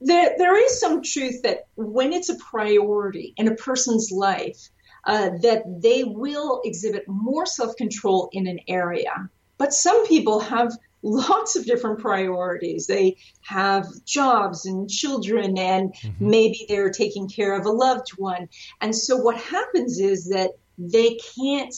There, 0.00 0.34
there 0.36 0.60
is 0.60 0.80
some 0.80 1.02
truth 1.02 1.42
that 1.42 1.68
when 1.76 2.12
it's 2.12 2.30
a 2.30 2.36
priority 2.36 3.32
in 3.36 3.46
a 3.46 3.54
person's 3.54 4.10
life, 4.10 4.68
uh, 5.04 5.30
that 5.42 5.62
they 5.66 6.02
will 6.02 6.60
exhibit 6.64 7.04
more 7.06 7.46
self 7.46 7.76
control 7.76 8.28
in 8.32 8.48
an 8.48 8.58
area. 8.66 9.30
But 9.56 9.72
some 9.72 10.04
people 10.08 10.40
have 10.40 10.76
lots 11.06 11.56
of 11.56 11.64
different 11.64 12.00
priorities. 12.00 12.86
They 12.86 13.16
have 13.42 13.86
jobs 14.04 14.66
and 14.66 14.90
children, 14.90 15.56
and 15.56 15.94
mm-hmm. 15.94 16.30
maybe 16.30 16.66
they're 16.68 16.90
taking 16.90 17.28
care 17.28 17.56
of 17.58 17.64
a 17.64 17.70
loved 17.70 18.10
one. 18.16 18.48
And 18.80 18.94
so 18.94 19.16
what 19.16 19.36
happens 19.36 19.98
is 20.00 20.28
that 20.30 20.50
they 20.78 21.18
can't 21.36 21.74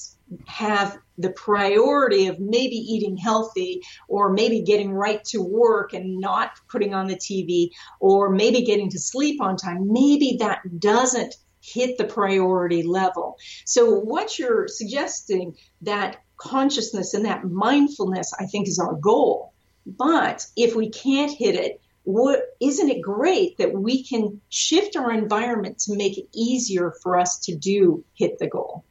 have 0.46 0.98
the 1.16 1.30
priority 1.30 2.26
of 2.26 2.40
maybe 2.40 2.76
eating 2.76 3.16
healthy 3.16 3.82
or 4.08 4.32
maybe 4.32 4.62
getting 4.62 4.92
right 4.92 5.24
to 5.24 5.40
work 5.40 5.92
and 5.92 6.18
not 6.20 6.50
putting 6.68 6.94
on 6.94 7.06
the 7.06 7.16
TV 7.16 7.70
or 8.00 8.30
maybe 8.30 8.62
getting 8.62 8.90
to 8.90 8.98
sleep 8.98 9.40
on 9.40 9.56
time, 9.56 9.92
maybe 9.92 10.36
that 10.40 10.60
doesn't 10.78 11.36
hit 11.60 11.98
the 11.98 12.04
priority 12.04 12.82
level. 12.82 13.36
So 13.64 14.00
what 14.00 14.38
you're 14.38 14.68
suggesting 14.68 15.56
that 15.82 16.18
consciousness 16.38 17.14
and 17.14 17.26
that 17.26 17.44
mindfulness, 17.44 18.32
I 18.38 18.46
think 18.46 18.68
is 18.68 18.78
our 18.78 18.94
goal 18.94 19.52
But 19.86 20.46
if 20.56 20.74
we 20.74 20.88
can't 20.88 21.30
hit 21.30 21.54
it, 21.54 21.80
what, 22.04 22.40
isn't 22.60 22.88
it 22.88 23.02
great 23.02 23.58
that 23.58 23.74
we 23.74 24.02
can 24.02 24.40
shift 24.48 24.96
our 24.96 25.12
environment 25.12 25.80
to 25.80 25.96
make 25.96 26.16
it 26.16 26.28
easier 26.32 26.94
for 27.02 27.18
us 27.18 27.38
to 27.40 27.54
do 27.54 28.04
hit 28.14 28.38
the 28.38 28.46
goal? 28.46 28.84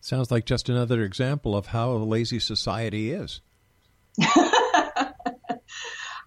Sounds 0.00 0.30
like 0.30 0.44
just 0.44 0.68
another 0.68 1.02
example 1.02 1.56
of 1.56 1.66
how 1.66 1.92
a 1.92 1.98
lazy 1.98 2.40
society 2.40 3.12
is. 3.12 3.40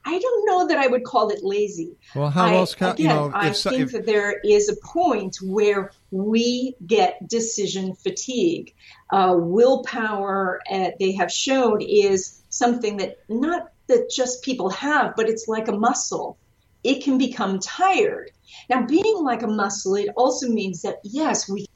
I 0.04 0.18
don't 0.18 0.46
know 0.48 0.68
that 0.68 0.78
I 0.78 0.88
would 0.88 1.04
call 1.04 1.30
it 1.30 1.44
lazy. 1.44 1.96
Well, 2.16 2.30
how 2.30 2.46
I, 2.46 2.56
else 2.56 2.74
can 2.74 2.92
again, 2.92 3.06
you 3.06 3.14
know? 3.14 3.32
I 3.34 3.52
so- 3.52 3.70
think 3.70 3.84
if- 3.84 3.92
that 3.92 4.06
there 4.06 4.40
is 4.44 4.70
a 4.70 4.76
point 4.76 5.38
where 5.44 5.92
we 6.10 6.76
get 6.86 7.28
decision 7.28 7.94
fatigue. 7.96 8.74
Uh, 9.12 9.36
willpower, 9.38 10.62
uh, 10.72 10.92
they 11.00 11.12
have 11.12 11.32
shown, 11.32 11.82
is 11.82 12.42
something 12.50 12.98
that 12.98 13.20
not 13.30 13.72
that 13.88 14.10
just 14.10 14.44
people 14.44 14.70
have, 14.70 15.16
but 15.16 15.30
it's 15.30 15.48
like 15.48 15.68
a 15.68 15.74
muscle. 15.74 16.38
It 16.84 17.04
can 17.04 17.18
become 17.18 17.60
tired. 17.60 18.32
Now, 18.70 18.86
being 18.86 19.24
like 19.24 19.44
a 19.44 19.48
muscle, 19.48 19.96
it 19.96 20.10
also 20.16 20.48
means 20.48 20.82
that 20.82 21.00
yes, 21.04 21.50
we 21.50 21.68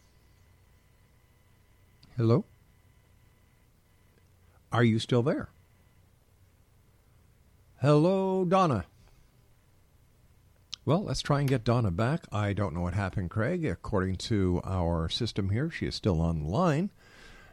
Hello? 2.17 2.45
Are 4.71 4.83
you 4.83 4.99
still 4.99 5.21
there? 5.21 5.49
Hello, 7.85 8.45
Donna. 8.45 8.83
Well, 10.85 11.03
let's 11.03 11.21
try 11.21 11.41
and 11.41 11.47
get 11.47 11.63
Donna 11.63 11.91
back. 11.91 12.25
I 12.31 12.51
don't 12.51 12.73
know 12.73 12.81
what 12.81 12.95
happened, 12.95 13.29
Craig. 13.29 13.63
According 13.63 14.15
to 14.15 14.59
our 14.63 15.07
system 15.07 15.51
here, 15.51 15.69
she 15.69 15.85
is 15.85 15.93
still 15.93 16.19
on 16.19 16.39
the 16.39 16.49
line. 16.49 16.89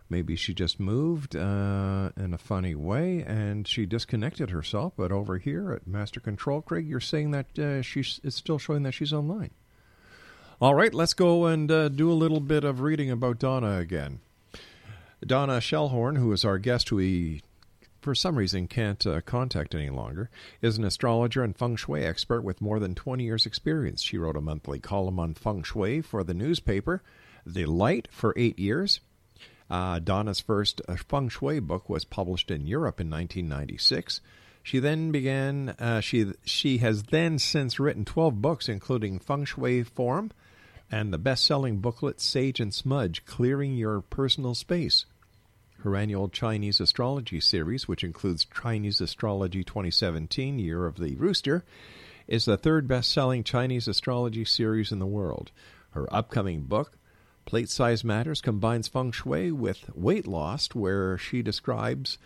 Maybe 0.08 0.34
she 0.34 0.54
just 0.54 0.80
moved 0.80 1.36
uh, 1.36 2.12
in 2.16 2.32
a 2.32 2.38
funny 2.38 2.74
way 2.74 3.22
and 3.22 3.68
she 3.68 3.84
disconnected 3.84 4.48
herself. 4.48 4.94
But 4.96 5.12
over 5.12 5.36
here 5.36 5.70
at 5.70 5.86
Master 5.86 6.18
Control, 6.18 6.62
Craig, 6.62 6.88
you're 6.88 6.98
saying 6.98 7.32
that 7.32 7.58
uh, 7.58 7.82
she's 7.82 8.18
it's 8.24 8.36
still 8.36 8.56
showing 8.56 8.84
that 8.84 8.92
she's 8.92 9.12
online. 9.12 9.50
All 10.62 10.74
right, 10.74 10.94
let's 10.94 11.12
go 11.12 11.44
and 11.44 11.70
uh, 11.70 11.90
do 11.90 12.10
a 12.10 12.14
little 12.14 12.40
bit 12.40 12.64
of 12.64 12.80
reading 12.80 13.10
about 13.10 13.38
Donna 13.38 13.76
again. 13.76 14.20
Donna 15.26 15.58
Stellhorn, 15.58 16.16
who 16.16 16.32
is 16.32 16.42
our 16.42 16.56
guest, 16.56 16.88
who 16.88 16.96
we, 16.96 17.42
for 18.02 18.14
some 18.14 18.36
reason, 18.36 18.66
can't 18.66 19.06
uh, 19.06 19.20
contact 19.20 19.74
any 19.74 19.88
longer, 19.88 20.28
is 20.60 20.76
an 20.76 20.84
astrologer 20.84 21.42
and 21.42 21.56
feng 21.56 21.76
shui 21.76 22.04
expert 22.04 22.42
with 22.42 22.60
more 22.60 22.80
than 22.80 22.94
20 22.94 23.22
years' 23.22 23.46
experience. 23.46 24.02
She 24.02 24.18
wrote 24.18 24.36
a 24.36 24.40
monthly 24.40 24.80
column 24.80 25.20
on 25.20 25.34
feng 25.34 25.62
shui 25.62 26.00
for 26.00 26.24
the 26.24 26.34
newspaper 26.34 27.02
The 27.46 27.66
Light 27.66 28.08
for 28.10 28.34
eight 28.36 28.58
years. 28.58 29.00
Uh, 29.70 30.00
Donna's 30.00 30.40
first 30.40 30.82
uh, 30.88 30.96
feng 30.96 31.28
shui 31.28 31.60
book 31.60 31.88
was 31.88 32.04
published 32.04 32.50
in 32.50 32.66
Europe 32.66 33.00
in 33.00 33.08
1996. 33.08 34.20
She 34.62 34.78
then 34.78 35.10
began. 35.10 35.70
Uh, 35.70 36.00
she 36.00 36.32
she 36.44 36.78
has 36.78 37.04
then 37.04 37.38
since 37.38 37.80
written 37.80 38.04
12 38.04 38.40
books, 38.40 38.68
including 38.68 39.18
Feng 39.18 39.44
Shui 39.44 39.82
Form 39.82 40.30
and 40.90 41.12
the 41.12 41.18
best-selling 41.18 41.78
booklet 41.78 42.20
Sage 42.20 42.60
and 42.60 42.72
Smudge: 42.72 43.24
Clearing 43.24 43.74
Your 43.74 44.02
Personal 44.02 44.54
Space. 44.54 45.06
Her 45.82 45.96
annual 45.96 46.28
Chinese 46.28 46.80
astrology 46.80 47.40
series, 47.40 47.88
which 47.88 48.04
includes 48.04 48.44
Chinese 48.44 49.00
Astrology 49.00 49.64
2017 49.64 50.60
Year 50.60 50.86
of 50.86 50.96
the 50.96 51.16
Rooster, 51.16 51.64
is 52.28 52.44
the 52.44 52.56
third 52.56 52.86
best-selling 52.86 53.42
Chinese 53.42 53.88
astrology 53.88 54.44
series 54.44 54.92
in 54.92 55.00
the 55.00 55.06
world. 55.06 55.50
Her 55.90 56.06
upcoming 56.14 56.62
book, 56.62 56.96
Plate 57.46 57.68
Size 57.68 58.04
Matters, 58.04 58.40
combines 58.40 58.86
feng 58.86 59.10
shui 59.10 59.50
with 59.50 59.90
weight 59.92 60.28
loss, 60.28 60.68
where 60.68 61.18
she 61.18 61.42
describes 61.42 62.16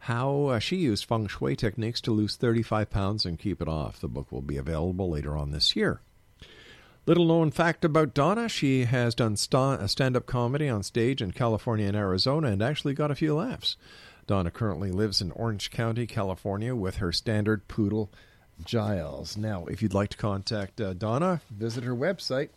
how 0.00 0.48
uh, 0.48 0.58
she 0.58 0.76
used 0.76 1.06
feng 1.06 1.26
shui 1.26 1.56
techniques 1.56 2.02
to 2.02 2.12
lose 2.12 2.36
35 2.36 2.90
pounds 2.90 3.24
and 3.24 3.38
keep 3.38 3.62
it 3.62 3.68
off. 3.68 3.98
The 3.98 4.08
book 4.08 4.30
will 4.30 4.42
be 4.42 4.58
available 4.58 5.08
later 5.08 5.38
on 5.38 5.52
this 5.52 5.74
year. 5.74 6.02
Little 7.06 7.26
known 7.26 7.50
fact 7.52 7.84
about 7.84 8.14
Donna, 8.14 8.48
she 8.48 8.84
has 8.84 9.14
done 9.14 9.36
sta- 9.36 9.86
stand 9.86 10.16
up 10.16 10.26
comedy 10.26 10.68
on 10.68 10.82
stage 10.82 11.22
in 11.22 11.30
California 11.30 11.86
and 11.86 11.96
Arizona 11.96 12.48
and 12.48 12.60
actually 12.60 12.94
got 12.94 13.12
a 13.12 13.14
few 13.14 13.36
laughs. 13.36 13.76
Donna 14.26 14.50
currently 14.50 14.90
lives 14.90 15.22
in 15.22 15.30
Orange 15.30 15.70
County, 15.70 16.08
California, 16.08 16.74
with 16.74 16.96
her 16.96 17.12
standard 17.12 17.68
poodle, 17.68 18.10
Giles. 18.64 19.36
Now, 19.36 19.66
if 19.66 19.82
you'd 19.82 19.94
like 19.94 20.10
to 20.10 20.16
contact 20.16 20.80
uh, 20.80 20.94
Donna, 20.94 21.42
visit 21.48 21.84
her 21.84 21.94
website 21.94 22.48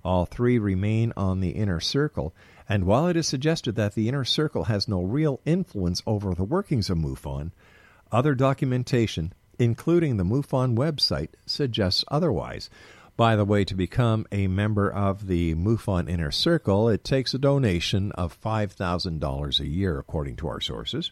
All 0.03 0.25
three 0.25 0.59
remain 0.59 1.11
on 1.17 1.39
the 1.39 1.51
inner 1.51 1.79
circle, 1.79 2.35
and 2.69 2.85
while 2.85 3.07
it 3.07 3.17
is 3.17 3.27
suggested 3.27 3.75
that 3.75 3.95
the 3.95 4.07
inner 4.07 4.23
circle 4.23 4.65
has 4.65 4.87
no 4.87 5.01
real 5.01 5.39
influence 5.45 6.03
over 6.05 6.33
the 6.33 6.43
workings 6.43 6.89
of 6.89 6.97
MUFON, 6.97 7.51
other 8.11 8.35
documentation, 8.35 9.33
including 9.57 10.17
the 10.17 10.23
MUFON 10.23 10.75
website, 10.75 11.29
suggests 11.45 12.05
otherwise. 12.09 12.69
By 13.17 13.35
the 13.35 13.45
way, 13.45 13.63
to 13.65 13.75
become 13.75 14.25
a 14.31 14.47
member 14.47 14.91
of 14.91 15.27
the 15.27 15.55
MUFON 15.55 16.07
Inner 16.09 16.31
Circle, 16.31 16.89
it 16.89 17.03
takes 17.03 17.33
a 17.33 17.39
donation 17.39 18.11
of 18.13 18.39
$5,000 18.41 19.59
a 19.59 19.67
year, 19.67 19.99
according 19.99 20.35
to 20.37 20.47
our 20.47 20.61
sources. 20.61 21.11